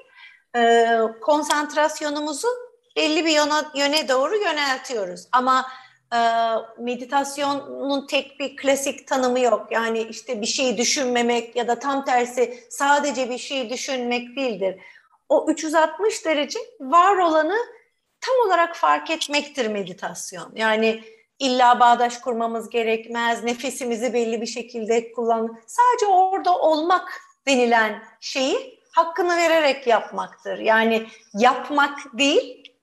Konsantrasyonumuzu 1.22 2.48
belli 2.96 3.26
bir 3.26 3.32
yöne, 3.32 3.54
yöne 3.76 4.08
doğru 4.08 4.36
yöneltiyoruz. 4.36 5.28
Ama 5.32 5.66
meditasyonun 6.78 8.08
tek 8.08 8.40
bir 8.40 8.58
klasik 8.58 9.08
tanımı 9.08 9.40
yok. 9.40 9.68
Yani 9.72 10.02
işte 10.02 10.42
bir 10.42 10.46
şey 10.46 10.78
düşünmemek 10.78 11.56
ya 11.56 11.68
da 11.68 11.80
tam 11.80 12.06
tersi 12.06 12.64
sadece 12.70 13.30
bir 13.30 13.38
şey 13.38 13.70
düşünmek 13.70 14.36
değildir. 14.36 14.82
O 15.30 15.52
360 15.52 16.26
derece 16.26 16.60
var 16.80 17.18
olanı 17.18 17.58
tam 18.22 18.36
olarak 18.48 18.76
fark 18.76 19.10
etmektir 19.10 19.68
meditasyon. 19.68 20.52
Yani 20.56 21.04
illa 21.40 21.80
bağdaş 21.80 22.18
kurmamız 22.18 22.70
gerekmez, 22.70 23.44
nefesimizi 23.44 24.14
belli 24.14 24.42
bir 24.42 24.48
şekilde 24.48 25.12
kullan. 25.12 25.60
Sadece 25.68 26.06
orada 26.06 26.58
olmak 26.58 27.22
denilen 27.48 28.04
şeyi 28.20 28.80
hakkını 28.92 29.38
vererek 29.38 29.88
yapmaktır. 29.88 30.58
Yani 30.58 31.08
yapmak 31.34 32.00
değil, 32.14 32.74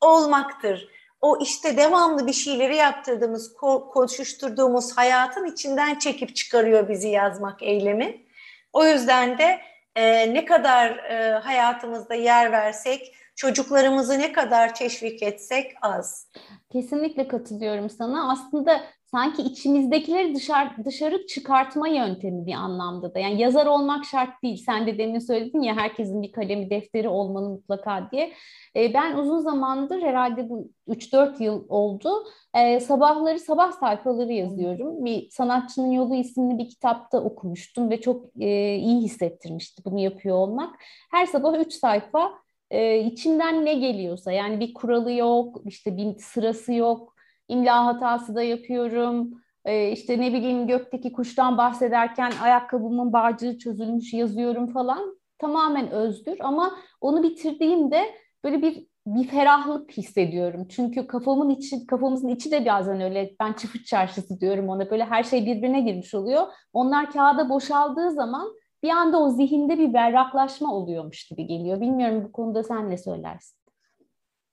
olmaktır. 0.00 0.95
O 1.20 1.38
işte 1.42 1.76
devamlı 1.76 2.26
bir 2.26 2.32
şeyleri 2.32 2.76
yaptırdığımız, 2.76 3.54
koşuşturduğumuz 3.92 4.96
hayatın 4.96 5.44
içinden 5.44 5.98
çekip 5.98 6.36
çıkarıyor 6.36 6.88
bizi 6.88 7.08
yazmak 7.08 7.62
eylemi. 7.62 8.26
O 8.72 8.86
yüzden 8.86 9.38
de 9.38 9.60
e, 9.94 10.34
ne 10.34 10.44
kadar 10.44 10.96
e, 10.96 11.38
hayatımızda 11.38 12.14
yer 12.14 12.52
versek, 12.52 13.14
çocuklarımızı 13.36 14.18
ne 14.18 14.32
kadar 14.32 14.74
teşvik 14.74 15.22
etsek 15.22 15.74
az. 15.82 16.30
Kesinlikle 16.72 17.28
katılıyorum 17.28 17.90
sana. 17.90 18.32
Aslında 18.32 18.80
sanki 19.10 19.42
içimizdekileri 19.42 20.34
dışarı, 20.34 20.84
dışarı 20.84 21.26
çıkartma 21.26 21.88
yöntemi 21.88 22.46
bir 22.46 22.52
anlamda 22.52 23.14
da. 23.14 23.18
Yani 23.18 23.40
yazar 23.40 23.66
olmak 23.66 24.04
şart 24.04 24.42
değil. 24.42 24.62
Sen 24.66 24.86
de 24.86 24.98
demin 24.98 25.18
söyledin 25.18 25.62
ya 25.62 25.76
herkesin 25.76 26.22
bir 26.22 26.32
kalemi 26.32 26.70
defteri 26.70 27.08
olmalı 27.08 27.48
mutlaka 27.48 28.08
diye. 28.12 28.32
E, 28.76 28.94
ben 28.94 29.16
uzun 29.16 29.38
zamandır 29.38 30.02
herhalde 30.02 30.48
bu 30.48 30.68
3-4 30.88 31.42
yıl 31.42 31.64
oldu. 31.68 32.24
E, 32.54 32.80
sabahları 32.80 33.38
sabah 33.38 33.72
sayfaları 33.72 34.32
yazıyorum. 34.32 35.04
Bir 35.04 35.30
Sanatçının 35.30 35.90
Yolu 35.90 36.14
isimli 36.14 36.58
bir 36.58 36.68
kitapta 36.68 37.20
okumuştum 37.20 37.90
ve 37.90 38.00
çok 38.00 38.26
e, 38.40 38.76
iyi 38.76 39.02
hissettirmişti 39.02 39.84
bunu 39.84 40.00
yapıyor 40.00 40.36
olmak. 40.36 40.76
Her 41.10 41.26
sabah 41.26 41.58
3 41.58 41.72
sayfa 41.72 42.32
e, 42.70 42.98
içimden 43.00 43.64
ne 43.64 43.74
geliyorsa 43.74 44.32
yani 44.32 44.60
bir 44.60 44.74
kuralı 44.74 45.12
yok, 45.12 45.60
işte 45.64 45.96
bir 45.96 46.18
sırası 46.18 46.72
yok, 46.72 47.15
imla 47.48 47.86
hatası 47.86 48.34
da 48.34 48.42
yapıyorum. 48.42 49.30
E, 49.64 49.90
işte 49.92 50.20
ne 50.20 50.32
bileyim 50.32 50.66
gökteki 50.66 51.12
kuştan 51.12 51.58
bahsederken 51.58 52.32
ayakkabımın 52.42 53.12
bağcığı 53.12 53.58
çözülmüş 53.58 54.12
yazıyorum 54.12 54.66
falan. 54.66 55.16
Tamamen 55.38 55.90
özgür 55.90 56.36
ama 56.40 56.76
onu 57.00 57.22
bitirdiğimde 57.22 58.14
böyle 58.44 58.62
bir 58.62 58.86
bir 59.06 59.28
ferahlık 59.28 59.92
hissediyorum. 59.92 60.66
Çünkü 60.68 61.06
kafamın 61.06 61.50
içi, 61.50 61.86
kafamızın 61.86 62.28
içi 62.28 62.50
de 62.50 62.66
bazen 62.66 63.00
öyle. 63.00 63.36
Ben 63.40 63.52
çıfıt 63.52 63.86
çarşısı 63.86 64.40
diyorum 64.40 64.68
ona. 64.68 64.90
Böyle 64.90 65.04
her 65.04 65.22
şey 65.22 65.46
birbirine 65.46 65.80
girmiş 65.80 66.14
oluyor. 66.14 66.46
Onlar 66.72 67.10
kağıda 67.10 67.48
boşaldığı 67.48 68.10
zaman 68.10 68.48
bir 68.82 68.90
anda 68.90 69.22
o 69.22 69.30
zihinde 69.30 69.78
bir 69.78 69.94
berraklaşma 69.94 70.74
oluyormuş 70.74 71.28
gibi 71.28 71.46
geliyor. 71.46 71.80
Bilmiyorum 71.80 72.24
bu 72.24 72.32
konuda 72.32 72.62
sen 72.62 72.90
ne 72.90 72.98
söylersin? 72.98 73.65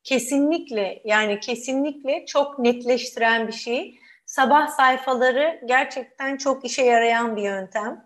Kesinlikle 0.04 1.02
yani 1.06 1.39
kesinlikle 1.39 2.26
çok 2.26 2.60
netleştiren 2.60 3.48
bir 3.48 3.54
şey. 3.54 4.00
Sabah 4.26 4.68
sayfaları 4.68 5.62
gerçekten 5.66 6.38
çok 6.38 6.66
işe 6.66 6.84
yarayan 6.84 7.36
bir 7.36 7.42
yöntem. 7.42 8.06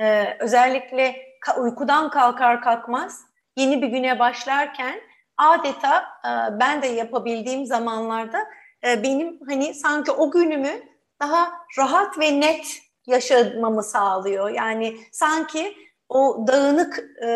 Ee, 0.00 0.36
özellikle 0.40 1.16
uykudan 1.58 2.10
kalkar 2.10 2.62
kalkmaz 2.62 3.20
yeni 3.56 3.82
bir 3.82 3.86
güne 3.86 4.18
başlarken 4.18 5.00
adeta 5.36 5.98
e, 6.00 6.60
ben 6.60 6.82
de 6.82 6.86
yapabildiğim 6.86 7.66
zamanlarda 7.66 8.38
e, 8.86 9.02
benim 9.02 9.40
hani 9.48 9.74
sanki 9.74 10.10
o 10.10 10.30
günümü 10.30 10.82
daha 11.20 11.52
rahat 11.78 12.18
ve 12.18 12.40
net 12.40 12.78
yaşamamı 13.06 13.82
sağlıyor. 13.82 14.50
Yani 14.50 14.96
sanki 15.12 15.76
o 16.08 16.44
dağınık 16.46 16.98
e, 17.26 17.28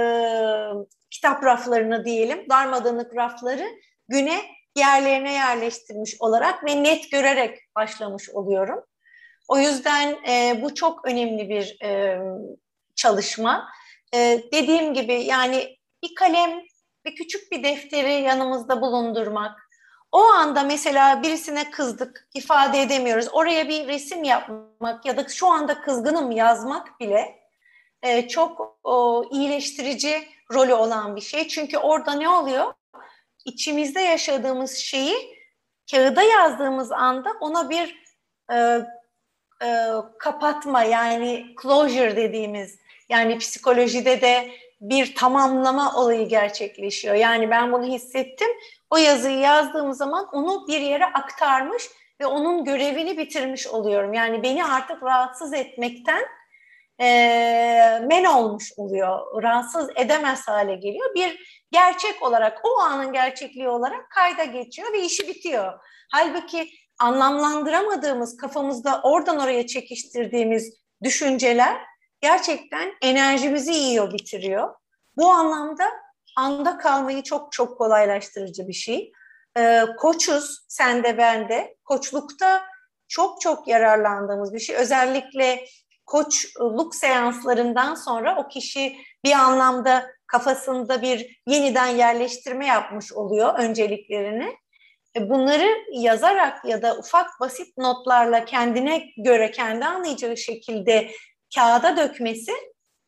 kitap 1.10 1.44
raflarını 1.44 2.04
diyelim, 2.04 2.46
darmadağınık 2.50 3.16
rafları 3.16 3.64
güne 4.08 4.42
yerlerine 4.76 5.32
yerleştirmiş 5.32 6.16
olarak 6.20 6.64
ve 6.64 6.82
net 6.82 7.10
görerek 7.10 7.58
başlamış 7.76 8.30
oluyorum. 8.30 8.84
O 9.48 9.58
yüzden 9.58 10.16
e, 10.28 10.62
bu 10.62 10.74
çok 10.74 11.04
önemli 11.08 11.48
bir 11.48 11.84
e, 11.84 12.20
çalışma. 12.96 13.68
E, 14.14 14.42
dediğim 14.52 14.94
gibi 14.94 15.14
yani 15.14 15.76
bir 16.02 16.14
kalem 16.14 16.50
ve 17.06 17.14
küçük 17.14 17.52
bir 17.52 17.62
defteri 17.62 18.12
yanımızda 18.12 18.80
bulundurmak, 18.80 19.68
o 20.12 20.22
anda 20.22 20.62
mesela 20.62 21.22
birisine 21.22 21.70
kızdık, 21.70 22.28
ifade 22.34 22.82
edemiyoruz. 22.82 23.28
Oraya 23.32 23.68
bir 23.68 23.88
resim 23.88 24.24
yapmak 24.24 25.06
ya 25.06 25.16
da 25.16 25.28
şu 25.28 25.46
anda 25.46 25.80
kızgınım 25.80 26.30
yazmak 26.30 27.00
bile 27.00 27.40
e, 28.02 28.28
çok 28.28 28.78
o, 28.84 29.24
iyileştirici 29.30 30.28
rolü 30.52 30.74
olan 30.74 31.16
bir 31.16 31.20
şey. 31.20 31.48
Çünkü 31.48 31.78
orada 31.78 32.12
ne 32.12 32.28
oluyor? 32.28 32.74
İçimizde 33.44 34.00
yaşadığımız 34.00 34.76
şeyi 34.76 35.38
kağıda 35.90 36.22
yazdığımız 36.22 36.92
anda 36.92 37.32
ona 37.40 37.70
bir 37.70 38.02
e, 38.52 38.56
e, 39.62 39.86
kapatma 40.18 40.82
yani 40.82 41.54
closure 41.62 42.16
dediğimiz 42.16 42.78
yani 43.08 43.38
psikolojide 43.38 44.20
de 44.20 44.50
bir 44.80 45.14
tamamlama 45.14 45.94
olayı 45.96 46.28
gerçekleşiyor. 46.28 47.14
Yani 47.14 47.50
ben 47.50 47.72
bunu 47.72 47.84
hissettim. 47.84 48.48
O 48.90 48.96
yazıyı 48.96 49.38
yazdığım 49.38 49.92
zaman 49.92 50.28
onu 50.32 50.68
bir 50.68 50.80
yere 50.80 51.06
aktarmış 51.06 51.84
ve 52.20 52.26
onun 52.26 52.64
görevini 52.64 53.18
bitirmiş 53.18 53.66
oluyorum. 53.66 54.12
Yani 54.12 54.42
beni 54.42 54.64
artık 54.64 55.02
rahatsız 55.02 55.52
etmekten 55.52 56.24
e, 57.00 57.06
men 58.06 58.24
olmuş 58.24 58.72
oluyor. 58.76 59.42
Rahatsız 59.42 59.90
edemez 59.96 60.48
hale 60.48 60.74
geliyor. 60.74 61.14
Bir 61.14 61.57
gerçek 61.70 62.22
olarak, 62.22 62.60
o 62.64 62.80
anın 62.80 63.12
gerçekliği 63.12 63.68
olarak 63.68 64.10
kayda 64.10 64.44
geçiyor 64.44 64.92
ve 64.92 65.02
işi 65.02 65.28
bitiyor. 65.28 65.72
Halbuki 66.12 66.70
anlamlandıramadığımız, 66.98 68.36
kafamızda 68.36 69.00
oradan 69.02 69.38
oraya 69.38 69.66
çekiştirdiğimiz 69.66 70.74
düşünceler 71.02 71.76
gerçekten 72.20 72.92
enerjimizi 73.02 73.72
yiyor, 73.72 74.12
bitiriyor. 74.12 74.74
Bu 75.16 75.28
anlamda 75.28 75.84
anda 76.36 76.78
kalmayı 76.78 77.22
çok 77.22 77.52
çok 77.52 77.78
kolaylaştırıcı 77.78 78.68
bir 78.68 78.72
şey. 78.72 79.12
Ee, 79.58 79.84
koçuz, 79.98 80.64
sen 80.68 81.04
de 81.04 81.18
ben 81.18 81.48
de. 81.48 81.76
Koçlukta 81.84 82.64
çok 83.08 83.40
çok 83.40 83.68
yararlandığımız 83.68 84.54
bir 84.54 84.58
şey. 84.58 84.76
Özellikle 84.76 85.64
koçluk 86.06 86.94
seanslarından 86.94 87.94
sonra 87.94 88.36
o 88.36 88.48
kişi 88.48 88.96
bir 89.24 89.32
anlamda 89.32 90.06
kafasında 90.28 91.02
bir 91.02 91.42
yeniden 91.46 91.86
yerleştirme 91.86 92.66
yapmış 92.66 93.12
oluyor 93.12 93.58
önceliklerini. 93.58 94.56
E, 95.16 95.30
bunları 95.30 95.68
yazarak 95.92 96.64
ya 96.64 96.82
da 96.82 96.98
ufak 96.98 97.26
basit 97.40 97.78
notlarla 97.78 98.44
kendine 98.44 99.02
göre 99.16 99.50
kendi 99.50 99.84
anlayacağı 99.84 100.36
şekilde 100.36 101.10
kağıda 101.54 101.96
dökmesi 101.96 102.52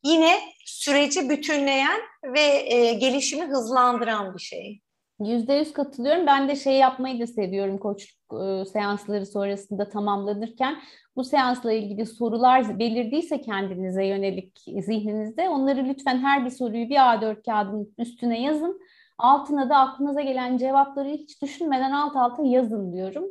yine 0.04 0.40
süreci 0.64 1.30
bütünleyen 1.30 2.00
ve 2.24 2.40
e, 2.40 2.94
gelişimi 2.94 3.46
hızlandıran 3.46 4.34
bir 4.34 4.42
şey. 4.42 4.80
Yüzde 5.20 5.54
yüz 5.54 5.72
katılıyorum. 5.72 6.26
Ben 6.26 6.48
de 6.48 6.56
şey 6.56 6.74
yapmayı 6.74 7.20
da 7.20 7.26
seviyorum 7.26 7.78
koçluk 7.78 8.19
e, 8.32 8.64
seansları 8.64 9.26
sonrasında 9.26 9.88
tamamlanırken. 9.88 10.76
Bu 11.16 11.24
seansla 11.24 11.72
ilgili 11.72 12.06
sorular 12.06 12.78
belirdiyse 12.78 13.40
kendinize 13.40 14.06
yönelik 14.06 14.58
zihninizde 14.58 15.48
onları 15.48 15.84
lütfen 15.84 16.18
her 16.18 16.44
bir 16.44 16.50
soruyu 16.50 16.88
bir 16.88 16.96
A4 16.96 17.42
kağıdın 17.42 17.94
üstüne 17.98 18.42
yazın. 18.42 18.80
Altına 19.18 19.70
da 19.70 19.76
aklınıza 19.76 20.20
gelen 20.20 20.56
cevapları 20.56 21.08
hiç 21.08 21.42
düşünmeden 21.42 21.92
alt 21.92 22.16
alta 22.16 22.42
yazın 22.44 22.92
diyorum. 22.92 23.24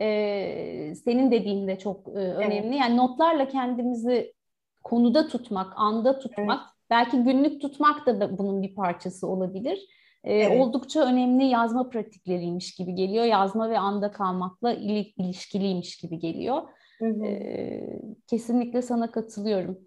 Ee, 0.00 0.94
senin 1.04 1.30
dediğin 1.30 1.68
de 1.68 1.78
çok 1.78 2.08
e, 2.08 2.10
önemli. 2.10 2.68
Evet. 2.68 2.80
Yani 2.80 2.96
notlarla 2.96 3.48
kendimizi 3.48 4.34
konuda 4.82 5.28
tutmak, 5.28 5.72
anda 5.76 6.18
tutmak, 6.18 6.60
evet. 6.60 6.90
belki 6.90 7.16
günlük 7.16 7.60
tutmak 7.60 8.06
da 8.06 8.38
bunun 8.38 8.62
bir 8.62 8.74
parçası 8.74 9.26
olabilir. 9.26 9.78
Ee, 10.24 10.34
evet. 10.34 10.60
Oldukça 10.60 11.06
önemli 11.06 11.44
yazma 11.44 11.88
pratikleriymiş 11.88 12.74
gibi 12.74 12.94
geliyor. 12.94 13.24
Yazma 13.24 13.70
ve 13.70 13.78
anda 13.78 14.12
kalmakla 14.12 14.72
il- 14.72 15.12
ilişkiliymiş 15.16 15.96
gibi 15.96 16.18
geliyor. 16.18 16.62
Hı 16.98 17.06
hı. 17.06 17.24
Ee, 17.24 18.00
kesinlikle 18.26 18.82
sana 18.82 19.10
katılıyorum. 19.10 19.78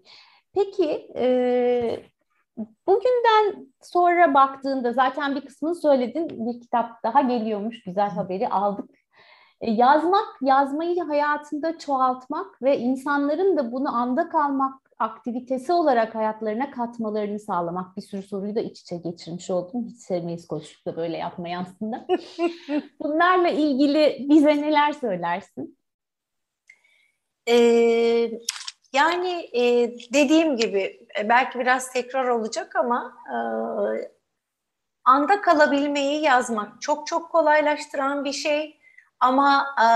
Peki 0.54 1.08
e, 1.16 2.00
bugünden 2.86 3.66
sonra 3.82 4.34
baktığında 4.34 4.92
zaten 4.92 5.36
bir 5.36 5.40
kısmını 5.40 5.74
söyledin. 5.74 6.28
Bir 6.46 6.60
kitap 6.60 7.02
daha 7.04 7.20
geliyormuş. 7.20 7.82
Güzel 7.84 8.10
haberi 8.10 8.48
aldık. 8.48 8.90
E, 9.60 9.70
yazmak, 9.70 10.26
yazmayı 10.42 11.02
hayatında 11.02 11.78
çoğaltmak 11.78 12.62
ve 12.62 12.78
insanların 12.78 13.56
da 13.56 13.72
bunu 13.72 13.96
anda 13.96 14.28
kalmak 14.28 14.83
aktivitesi 14.98 15.72
olarak 15.72 16.14
hayatlarına 16.14 16.70
katmalarını 16.70 17.38
sağlamak. 17.38 17.96
Bir 17.96 18.02
sürü 18.02 18.22
soruyu 18.22 18.54
da 18.54 18.60
iç 18.60 18.80
içe 18.80 18.96
geçirmiş 18.96 19.50
oldum. 19.50 19.86
Hiç 19.86 20.00
sevmeyiz 20.00 20.46
koşulda 20.46 20.96
böyle 20.96 21.16
yapmayı 21.16 21.58
aslında. 21.58 22.06
Bunlarla 23.00 23.48
ilgili 23.48 24.26
bize 24.28 24.62
neler 24.62 24.92
söylersin? 24.92 25.78
Ee, 27.48 28.30
yani 28.92 29.50
e, 29.52 29.94
dediğim 30.12 30.56
gibi 30.56 31.06
e, 31.20 31.28
belki 31.28 31.58
biraz 31.58 31.92
tekrar 31.92 32.28
olacak 32.28 32.76
ama 32.76 33.14
e, 33.28 33.36
anda 35.04 35.40
kalabilmeyi 35.40 36.22
yazmak 36.22 36.82
çok 36.82 37.06
çok 37.06 37.32
kolaylaştıran 37.32 38.24
bir 38.24 38.32
şey. 38.32 38.78
Ama 39.20 39.66
e, 39.78 39.86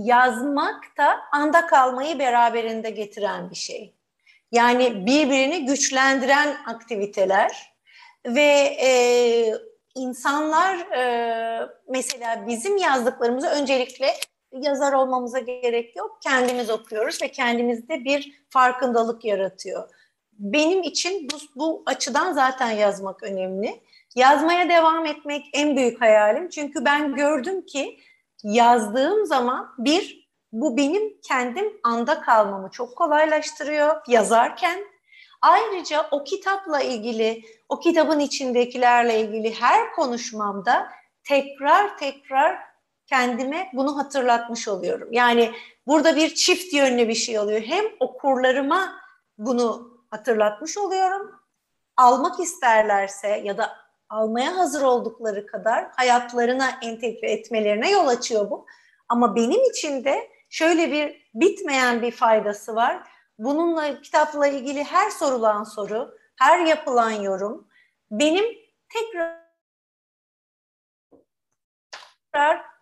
yazmak 0.00 0.84
da 0.98 1.20
anda 1.32 1.66
kalmayı 1.66 2.18
beraberinde 2.18 2.90
getiren 2.90 3.50
bir 3.50 3.56
şey. 3.56 3.94
Yani 4.54 5.06
birbirini 5.06 5.66
güçlendiren 5.66 6.56
aktiviteler 6.66 7.74
ve 8.26 8.76
e, 8.82 8.90
insanlar 9.94 10.78
e, 10.78 11.68
mesela 11.88 12.46
bizim 12.46 12.76
yazdıklarımızı 12.76 13.48
öncelikle 13.48 14.06
yazar 14.52 14.92
olmamıza 14.92 15.38
gerek 15.38 15.96
yok. 15.96 16.18
Kendimiz 16.22 16.70
okuyoruz 16.70 17.22
ve 17.22 17.28
kendimizde 17.28 18.04
bir 18.04 18.44
farkındalık 18.50 19.24
yaratıyor. 19.24 19.88
Benim 20.32 20.82
için 20.82 21.28
bu, 21.32 21.36
bu 21.56 21.82
açıdan 21.86 22.32
zaten 22.32 22.70
yazmak 22.70 23.22
önemli. 23.22 23.80
Yazmaya 24.14 24.68
devam 24.68 25.06
etmek 25.06 25.44
en 25.52 25.76
büyük 25.76 26.00
hayalim. 26.00 26.48
Çünkü 26.48 26.84
ben 26.84 27.14
gördüm 27.14 27.66
ki 27.66 27.98
yazdığım 28.42 29.26
zaman 29.26 29.74
bir, 29.78 30.23
bu 30.54 30.76
benim 30.76 31.20
kendim 31.22 31.80
anda 31.82 32.20
kalmamı 32.20 32.70
çok 32.70 32.96
kolaylaştırıyor 32.96 33.96
yazarken. 34.08 34.84
Ayrıca 35.42 36.06
o 36.10 36.24
kitapla 36.24 36.80
ilgili, 36.80 37.42
o 37.68 37.80
kitabın 37.80 38.18
içindekilerle 38.18 39.20
ilgili 39.20 39.54
her 39.60 39.92
konuşmamda 39.92 40.88
tekrar 41.24 41.98
tekrar 41.98 42.58
kendime 43.06 43.70
bunu 43.72 43.98
hatırlatmış 43.98 44.68
oluyorum. 44.68 45.08
Yani 45.12 45.52
burada 45.86 46.16
bir 46.16 46.34
çift 46.34 46.72
yönlü 46.72 47.08
bir 47.08 47.14
şey 47.14 47.38
oluyor. 47.38 47.60
Hem 47.60 47.84
okurlarıma 48.00 48.92
bunu 49.38 49.90
hatırlatmış 50.10 50.78
oluyorum. 50.78 51.30
Almak 51.96 52.40
isterlerse 52.40 53.28
ya 53.28 53.58
da 53.58 53.72
almaya 54.08 54.56
hazır 54.56 54.82
oldukları 54.82 55.46
kadar 55.46 55.90
hayatlarına 55.96 56.70
entegre 56.82 57.30
etmelerine 57.30 57.90
yol 57.90 58.06
açıyor 58.06 58.50
bu. 58.50 58.66
Ama 59.08 59.36
benim 59.36 59.70
için 59.70 60.04
de 60.04 60.33
şöyle 60.54 60.92
bir 60.92 61.30
bitmeyen 61.34 62.02
bir 62.02 62.10
faydası 62.10 62.74
var. 62.74 63.02
Bununla 63.38 64.00
kitapla 64.00 64.46
ilgili 64.46 64.84
her 64.84 65.10
sorulan 65.10 65.64
soru, 65.64 66.18
her 66.38 66.66
yapılan 66.66 67.10
yorum 67.10 67.68
benim 68.10 68.44
tekrar 68.92 69.44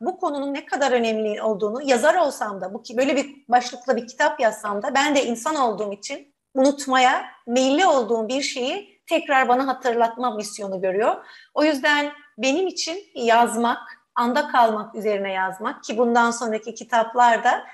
bu 0.01 0.19
konunun 0.19 0.55
ne 0.55 0.67
kadar 0.67 0.93
önemli 0.93 1.43
olduğunu 1.43 1.83
yazar 1.83 2.15
olsam 2.15 2.61
da 2.61 2.75
bu 2.75 2.83
böyle 2.97 3.17
bir 3.17 3.45
başlıkla 3.49 3.97
bir 3.97 4.07
kitap 4.07 4.41
yazsam 4.41 4.83
da 4.83 4.95
ben 4.95 5.15
de 5.15 5.25
insan 5.25 5.57
olduğum 5.57 5.93
için 5.93 6.35
unutmaya 6.55 7.25
meyilli 7.47 7.87
olduğum 7.87 8.29
bir 8.29 8.43
şeyi 8.43 9.03
tekrar 9.07 9.49
bana 9.49 9.67
hatırlatma 9.67 10.35
misyonu 10.35 10.81
görüyor. 10.81 11.27
O 11.55 11.65
yüzden 11.65 12.13
benim 12.39 12.67
için 12.67 12.99
yazmak, 13.15 14.02
anda 14.15 14.49
kalmak 14.49 14.95
üzerine 14.95 15.33
yazmak 15.33 15.85
ki 15.85 15.99
bundan 15.99 16.31
sonraki 16.31 16.75
kitaplarda 16.75 17.65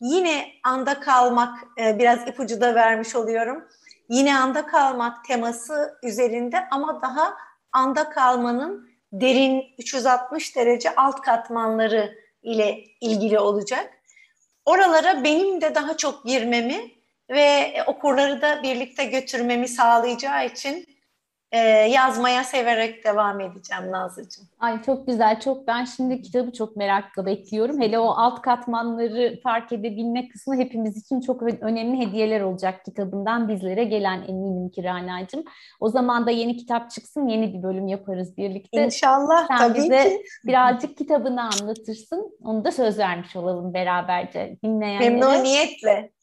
yine 0.00 0.46
anda 0.64 1.00
kalmak 1.00 1.58
e, 1.78 1.98
biraz 1.98 2.28
ipucu 2.28 2.60
da 2.60 2.74
vermiş 2.74 3.16
oluyorum. 3.16 3.64
Yine 4.08 4.38
anda 4.38 4.66
kalmak 4.66 5.24
teması 5.24 5.98
üzerinde 6.02 6.68
ama 6.70 7.02
daha 7.02 7.34
anda 7.72 8.10
kalmanın 8.10 8.88
derin 9.12 9.64
360 9.78 10.56
derece 10.56 10.94
alt 10.94 11.20
katmanları 11.20 12.14
ile 12.42 12.84
ilgili 13.00 13.38
olacak. 13.38 13.90
Oralara 14.64 15.24
benim 15.24 15.60
de 15.60 15.74
daha 15.74 15.96
çok 15.96 16.24
girmemi 16.24 16.90
ve 17.30 17.74
okurları 17.86 18.42
da 18.42 18.62
birlikte 18.62 19.04
götürmemi 19.04 19.68
sağlayacağı 19.68 20.46
için 20.46 20.93
e, 21.54 21.58
yazmaya 21.88 22.44
severek 22.44 23.04
devam 23.04 23.40
edeceğim 23.40 23.92
Nazlıcığım. 23.92 24.44
Ay 24.60 24.82
çok 24.82 25.06
güzel, 25.06 25.40
çok 25.40 25.66
ben 25.66 25.84
şimdi 25.84 26.22
kitabı 26.22 26.52
çok 26.52 26.76
merakla 26.76 27.26
bekliyorum. 27.26 27.80
Hele 27.80 27.98
o 27.98 28.06
alt 28.06 28.42
katmanları 28.42 29.40
fark 29.42 29.72
edebilme 29.72 30.28
kısmı 30.28 30.56
hepimiz 30.56 30.96
için 30.96 31.20
çok 31.20 31.42
önemli 31.42 32.06
hediyeler 32.06 32.40
olacak 32.40 32.84
kitabından 32.84 33.48
bizlere 33.48 33.84
gelen 33.84 34.22
eminim 34.28 34.68
ki 34.68 34.84
Rana'cığım. 34.84 35.44
O 35.80 35.88
zaman 35.88 36.26
da 36.26 36.30
yeni 36.30 36.56
kitap 36.56 36.90
çıksın, 36.90 37.28
yeni 37.28 37.54
bir 37.54 37.62
bölüm 37.62 37.86
yaparız 37.86 38.36
birlikte. 38.36 38.84
İnşallah, 38.84 39.48
Sen 39.48 39.58
tabii 39.58 39.78
bize 39.78 40.08
ki. 40.08 40.22
birazcık 40.44 40.96
kitabını 40.96 41.42
anlatırsın. 41.42 42.38
Onu 42.44 42.64
da 42.64 42.72
söz 42.72 42.98
vermiş 42.98 43.36
olalım 43.36 43.74
beraberce 43.74 44.56
dinleyenlere. 44.64 45.10
Memnuniyetle. 45.10 46.13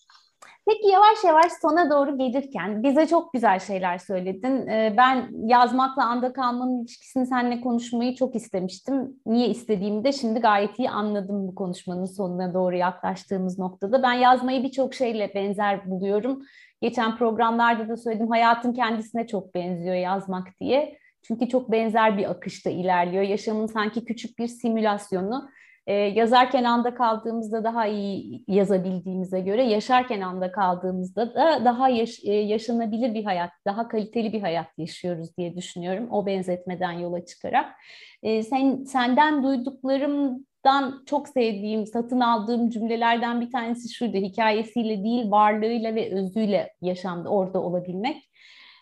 Peki 0.68 0.88
yavaş 0.88 1.24
yavaş 1.24 1.52
sona 1.62 1.90
doğru 1.90 2.18
gelirken 2.18 2.84
bize 2.84 3.08
çok 3.08 3.34
güzel 3.34 3.60
şeyler 3.60 3.98
söyledin. 3.98 4.68
Ee, 4.68 4.94
ben 4.98 5.30
yazmakla 5.48 6.06
anda 6.06 6.34
kalmanın 6.34 6.82
ilişkisini 6.82 7.26
seninle 7.26 7.62
konuşmayı 7.62 8.16
çok 8.16 8.36
istemiştim. 8.36 9.22
Niye 9.26 9.48
istediğimi 9.48 10.04
de 10.04 10.12
şimdi 10.12 10.40
gayet 10.40 10.80
iyi 10.80 10.90
anladım 10.90 11.48
bu 11.48 11.56
konuşmanın 11.56 12.06
sonuna 12.06 12.54
doğru 12.54 12.76
yaklaştığımız 12.76 13.60
noktada. 13.60 14.04
Ben 14.04 14.14
yazmayı 14.14 14.64
birçok 14.64 14.94
şeyle 14.94 15.32
benzer 15.36 15.90
buluyorum. 15.90 16.44
Geçen 16.82 17.18
programlarda 17.18 17.90
da 17.90 17.98
söyledim 17.98 18.30
hayatın 18.30 18.74
kendisine 18.74 19.28
çok 19.28 19.56
benziyor 19.56 19.96
yazmak 19.96 20.48
diye. 20.60 20.98
Çünkü 21.22 21.50
çok 21.50 21.72
benzer 21.72 22.18
bir 22.18 22.32
akışta 22.32 22.70
ilerliyor. 22.70 23.24
Yaşamın 23.24 23.66
sanki 23.66 24.06
küçük 24.06 24.40
bir 24.40 24.48
simülasyonu 24.48 25.50
e, 25.88 25.94
yazarken 25.94 26.64
anda 26.64 26.96
kaldığımızda 26.96 27.64
daha 27.64 27.88
iyi 27.88 28.44
yazabildiğimize 28.48 29.40
göre 29.40 29.64
yaşarken 29.64 30.22
anda 30.22 30.52
kaldığımızda 30.52 31.36
da 31.36 31.66
daha 31.66 31.90
yaş, 31.90 32.24
e, 32.24 32.34
yaşanabilir 32.34 33.14
bir 33.14 33.24
hayat, 33.24 33.52
daha 33.66 33.88
kaliteli 33.88 34.34
bir 34.34 34.42
hayat 34.42 34.68
yaşıyoruz 34.78 35.38
diye 35.38 35.56
düşünüyorum. 35.56 36.08
O 36.12 36.26
benzetmeden 36.26 36.92
yola 36.92 37.26
çıkarak. 37.26 37.76
E, 38.24 38.44
sen 38.44 38.84
senden 38.84 39.44
duyduklarımdan 39.44 41.04
çok 41.06 41.30
sevdiğim, 41.30 41.88
satın 41.88 42.20
aldığım 42.20 42.70
cümlelerden 42.70 43.42
bir 43.42 43.52
tanesi 43.52 43.94
şuydu. 43.94 44.18
Hikayesiyle 44.18 45.04
değil, 45.04 45.32
varlığıyla 45.32 45.96
ve 45.96 46.14
özüyle 46.14 46.74
yaşamda 46.82 47.30
orada 47.30 47.62
olabilmek 47.62 48.31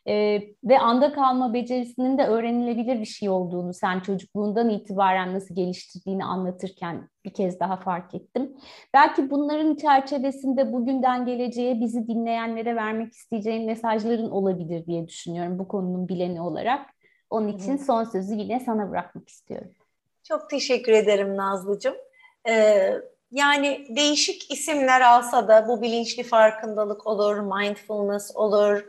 e, 0.07 0.41
ve 0.63 0.79
anda 0.79 1.13
kalma 1.13 1.53
becerisinin 1.53 2.17
de 2.17 2.27
öğrenilebilir 2.27 2.99
bir 2.99 3.05
şey 3.05 3.29
olduğunu 3.29 3.73
sen 3.73 3.99
çocukluğundan 3.99 4.69
itibaren 4.69 5.33
nasıl 5.33 5.55
geliştirdiğini 5.55 6.25
anlatırken 6.25 7.09
bir 7.25 7.33
kez 7.33 7.59
daha 7.59 7.77
fark 7.77 8.15
ettim. 8.15 8.57
Belki 8.93 9.29
bunların 9.29 9.75
çerçevesinde 9.75 10.73
bugünden 10.73 11.25
geleceğe 11.25 11.81
bizi 11.81 12.07
dinleyenlere 12.07 12.75
vermek 12.75 13.13
isteyeceğin 13.13 13.65
mesajların 13.65 14.29
olabilir 14.31 14.85
diye 14.85 15.07
düşünüyorum 15.07 15.59
bu 15.59 15.67
konunun 15.67 16.07
bileni 16.07 16.41
olarak. 16.41 16.89
Onun 17.29 17.47
için 17.47 17.77
son 17.77 18.03
sözü 18.03 18.33
yine 18.33 18.59
sana 18.59 18.91
bırakmak 18.91 19.29
istiyorum. 19.29 19.71
Çok 20.23 20.49
teşekkür 20.49 20.91
ederim 20.91 21.37
Nazlıcığım. 21.37 21.95
Ee, 22.49 22.93
yani 23.31 23.87
değişik 23.89 24.51
isimler 24.51 25.01
alsa 25.01 25.47
da 25.47 25.67
bu 25.67 25.81
bilinçli 25.81 26.23
farkındalık 26.23 27.07
olur, 27.07 27.39
mindfulness 27.39 28.35
olur, 28.35 28.85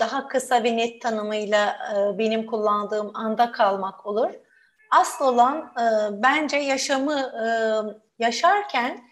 daha 0.00 0.28
kısa 0.28 0.64
ve 0.64 0.76
net 0.76 1.02
tanımıyla 1.02 1.78
e, 1.94 2.18
benim 2.18 2.46
kullandığım 2.46 3.10
anda 3.16 3.52
kalmak 3.52 4.06
olur. 4.06 4.30
Asıl 4.90 5.24
olan 5.24 5.58
e, 5.58 5.82
bence 6.22 6.56
yaşamı 6.56 7.32
yaşarken 8.18 9.08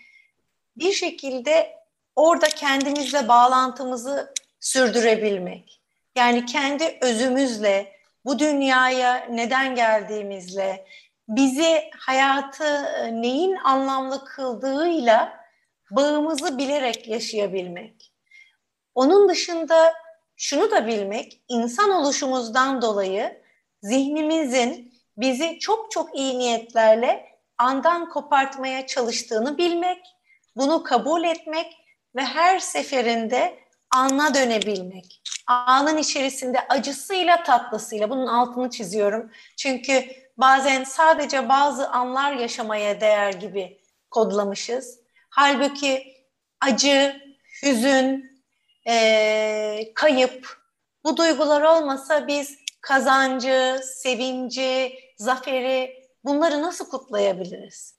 bir 0.77 0.93
şekilde 0.93 1.77
orada 2.17 2.47
kendimizle 2.47 3.29
bağlantımızı 3.29 4.35
sürdürebilmek. 4.61 5.83
Yani 6.17 6.47
kendi 6.47 6.99
özümüzle, 7.01 7.93
bu 8.25 8.39
dünyaya 8.39 9.27
neden 9.31 9.75
geldiğimizle, 9.75 10.87
bizi 11.29 11.91
hayatı 11.99 12.85
neyin 13.13 13.57
anlamlı 13.57 14.25
kıldığıyla 14.25 15.47
bağımızı 15.91 16.59
bilerek 16.59 17.09
yaşayabilmek. 17.09 18.13
Onun 18.95 19.29
dışında 19.29 19.95
şunu 20.37 20.71
da 20.71 20.87
bilmek, 20.87 21.41
insan 21.49 21.91
oluşumuzdan 21.91 22.83
dolayı 22.83 23.43
zihnimizin 23.83 24.95
bizi 25.17 25.59
çok 25.59 25.91
çok 25.91 26.19
iyi 26.19 26.39
niyetlerle 26.39 27.27
andan 27.59 28.09
kopartmaya 28.09 28.87
çalıştığını 28.87 29.59
bilmek, 29.59 30.07
bunu 30.57 30.83
kabul 30.83 31.25
etmek 31.25 31.77
ve 32.17 32.25
her 32.25 32.59
seferinde 32.59 33.59
ana 33.91 34.35
dönebilmek. 34.35 35.23
Anın 35.47 35.97
içerisinde 35.97 36.69
acısıyla 36.69 37.43
tatlısıyla 37.43 38.11
bunun 38.11 38.27
altını 38.27 38.71
çiziyorum. 38.71 39.31
Çünkü 39.57 40.05
bazen 40.37 40.85
sadece 40.85 41.49
bazı 41.49 41.89
anlar 41.89 42.33
yaşamaya 42.33 43.01
değer 43.01 43.33
gibi 43.33 43.81
kodlamışız. 44.11 45.01
Halbuki 45.31 46.17
acı, 46.61 47.17
hüzün, 47.63 48.36
e, 48.89 49.93
kayıp, 49.95 50.57
bu 51.05 51.17
duygular 51.17 51.63
olmasa 51.63 52.27
biz 52.27 52.59
kazancı, 52.81 53.81
sevinci, 53.85 54.99
zaferi 55.17 56.07
bunları 56.25 56.63
nasıl 56.63 56.91
kutlayabiliriz? 56.91 57.97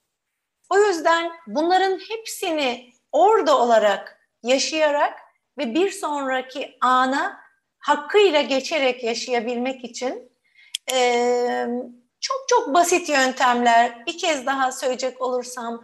O 0.69 0.77
yüzden 0.77 1.31
bunların 1.47 1.99
hepsini 2.09 2.93
orada 3.11 3.57
olarak 3.57 4.19
yaşayarak 4.43 5.19
ve 5.57 5.75
bir 5.75 5.91
sonraki 5.91 6.77
ana 6.81 7.39
hakkıyla 7.79 8.41
geçerek 8.41 9.03
yaşayabilmek 9.03 9.83
için 9.83 10.31
e, 10.93 11.67
çok 12.19 12.45
çok 12.47 12.73
basit 12.73 13.09
yöntemler. 13.09 14.05
Bir 14.05 14.17
kez 14.17 14.45
daha 14.45 14.71
söyleyecek 14.71 15.21
olursam 15.21 15.81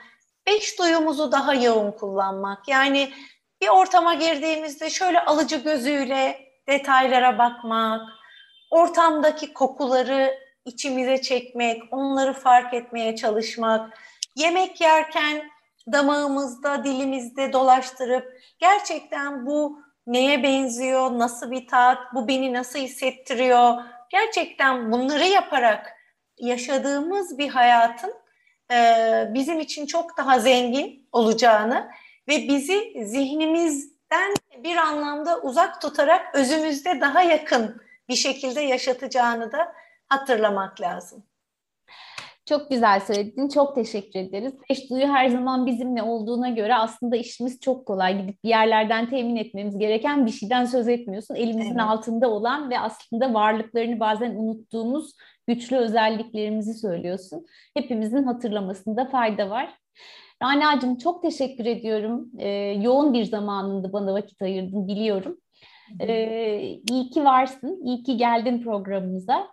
beş 0.47 0.79
duyumuzu 0.79 1.31
daha 1.31 1.53
yoğun 1.53 1.91
kullanmak. 1.91 2.67
Yani 2.67 3.13
bir 3.63 3.67
ortama 3.69 4.13
girdiğimizde 4.13 4.89
şöyle 4.89 5.25
alıcı 5.25 5.55
gözüyle 5.55 6.39
detaylara 6.67 7.37
bakmak, 7.37 8.01
ortamdaki 8.71 9.53
kokuları 9.53 10.39
içimize 10.65 11.21
çekmek, 11.21 11.83
onları 11.91 12.33
fark 12.33 12.73
etmeye 12.73 13.15
çalışmak, 13.15 13.99
yemek 14.35 14.81
yerken 14.81 15.43
damağımızda, 15.91 16.83
dilimizde 16.83 17.53
dolaştırıp 17.53 18.41
gerçekten 18.59 19.45
bu 19.45 19.79
neye 20.07 20.43
benziyor, 20.43 21.19
nasıl 21.19 21.51
bir 21.51 21.67
tat, 21.67 21.97
bu 22.13 22.27
beni 22.27 22.53
nasıl 22.53 22.79
hissettiriyor, 22.79 23.83
gerçekten 24.09 24.91
bunları 24.91 25.25
yaparak 25.25 25.93
yaşadığımız 26.37 27.37
bir 27.37 27.49
hayatın 27.49 28.13
e, 28.71 28.77
bizim 29.33 29.59
için 29.59 29.85
çok 29.85 30.17
daha 30.17 30.39
zengin 30.39 31.07
olacağını 31.11 31.89
ve 32.27 32.47
bizi 32.47 33.05
zihnimizden 33.05 34.33
bir 34.63 34.77
anlamda 34.77 35.41
uzak 35.41 35.81
tutarak 35.81 36.35
özümüzde 36.35 37.01
daha 37.01 37.21
yakın 37.21 37.81
bir 38.09 38.15
şekilde 38.15 38.61
yaşatacağını 38.61 39.51
da 39.51 39.73
hatırlamak 40.09 40.81
lazım. 40.81 41.23
Çok 42.45 42.69
güzel 42.69 42.99
söyledin. 42.99 43.49
Çok 43.49 43.75
teşekkür 43.75 44.19
ederiz. 44.19 44.53
Beş 44.69 44.89
duyu 44.89 45.07
her 45.07 45.29
zaman 45.29 45.65
bizimle 45.65 46.03
olduğuna 46.03 46.49
göre 46.49 46.75
aslında 46.75 47.15
işimiz 47.15 47.59
çok 47.59 47.85
kolay. 47.85 48.21
Gidip 48.21 48.43
bir 48.43 48.49
yerlerden 48.49 49.09
temin 49.09 49.35
etmemiz 49.35 49.77
gereken 49.77 50.25
bir 50.25 50.31
şeyden 50.31 50.65
söz 50.65 50.87
etmiyorsun. 50.87 51.35
Elimizin 51.35 51.71
evet. 51.71 51.81
altında 51.81 52.29
olan 52.29 52.69
ve 52.69 52.79
aslında 52.79 53.33
varlıklarını 53.33 53.99
bazen 53.99 54.31
unuttuğumuz 54.35 55.13
güçlü 55.47 55.77
özelliklerimizi 55.77 56.73
söylüyorsun. 56.73 57.45
Hepimizin 57.77 58.23
hatırlamasında 58.23 59.05
fayda 59.05 59.49
var. 59.49 59.77
Rana'cığım 60.43 60.97
çok 60.97 61.21
teşekkür 61.21 61.65
ediyorum. 61.65 62.29
Ee, 62.39 62.49
yoğun 62.81 63.13
bir 63.13 63.23
zamanında 63.23 63.93
bana 63.93 64.13
vakit 64.13 64.41
ayırdın 64.41 64.87
biliyorum. 64.87 65.37
Ee, 65.99 66.79
iyi 66.89 67.09
ki 67.09 67.25
varsın, 67.25 67.81
iyi 67.85 68.03
ki 68.03 68.17
geldin 68.17 68.63
programımıza. 68.63 69.47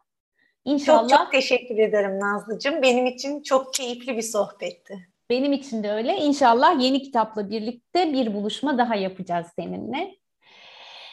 İnşallah. 0.64 1.08
Çok 1.08 1.18
çok 1.18 1.32
teşekkür 1.32 1.78
ederim 1.78 2.20
Nazlıcığım. 2.20 2.82
Benim 2.82 3.06
için 3.06 3.42
çok 3.42 3.74
keyifli 3.74 4.16
bir 4.16 4.22
sohbetti. 4.22 5.08
Benim 5.30 5.52
için 5.52 5.82
de 5.82 5.92
öyle. 5.92 6.16
İnşallah 6.16 6.82
yeni 6.82 7.02
kitapla 7.02 7.50
birlikte 7.50 8.12
bir 8.12 8.34
buluşma 8.34 8.78
daha 8.78 8.94
yapacağız 8.94 9.46
seninle. 9.56 10.19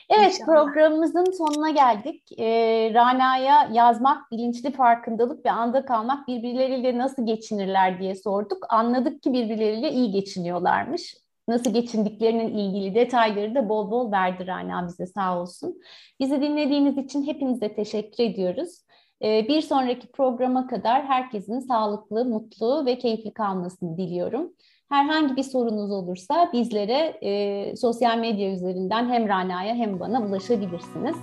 Evet 0.10 0.34
İnşallah. 0.34 0.46
programımızın 0.46 1.26
sonuna 1.38 1.70
geldik. 1.70 2.40
Ee, 2.40 2.92
Rana'ya 2.94 3.70
yazmak, 3.74 4.32
bilinçli 4.32 4.72
farkındalık 4.72 5.46
ve 5.46 5.52
anda 5.52 5.86
kalmak 5.86 6.28
birbirleriyle 6.28 6.98
nasıl 6.98 7.26
geçinirler 7.26 8.00
diye 8.00 8.16
sorduk. 8.16 8.66
Anladık 8.70 9.24
ki 9.24 9.34
birbirleriyle 9.34 9.92
iyi 9.92 10.12
geçiniyorlarmış. 10.12 11.16
Nasıl 11.48 11.74
geçindiklerinin 11.74 12.58
ilgili 12.58 12.96
detayları 12.96 13.56
da 13.56 13.70
bol 13.70 13.92
bol 13.92 14.12
verdi 14.12 14.48
Rana 14.48 14.88
bize 14.88 15.06
sağ 15.06 15.42
olsun. 15.42 15.82
Bizi 16.20 16.42
dinlediğiniz 16.42 16.98
için 16.98 17.26
hepinize 17.28 17.76
teşekkür 17.76 18.24
ediyoruz. 18.24 18.82
Ee, 19.24 19.48
bir 19.48 19.62
sonraki 19.62 20.12
programa 20.12 20.68
kadar 20.68 21.06
herkesin 21.06 21.60
sağlıklı, 21.60 22.26
mutlu 22.26 22.86
ve 22.86 22.98
keyifli 22.98 23.34
kalmasını 23.34 23.98
diliyorum. 23.98 24.54
Herhangi 24.90 25.36
bir 25.36 25.44
sorunuz 25.44 25.92
olursa 25.92 26.50
bizlere 26.54 27.18
e, 27.22 27.76
sosyal 27.76 28.18
medya 28.18 28.52
üzerinden 28.52 29.10
hem 29.10 29.28
Rana'ya 29.28 29.76
hem 29.76 30.00
bana 30.00 30.22
ulaşabilirsiniz. 30.22 31.16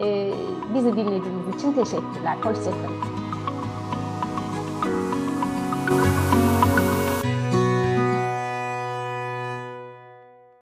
E, 0.00 0.30
bizi 0.74 0.92
dinlediğiniz 0.92 1.54
için 1.56 1.72
teşekkürler. 1.72 2.36
Hoşçakalın. 2.42 3.16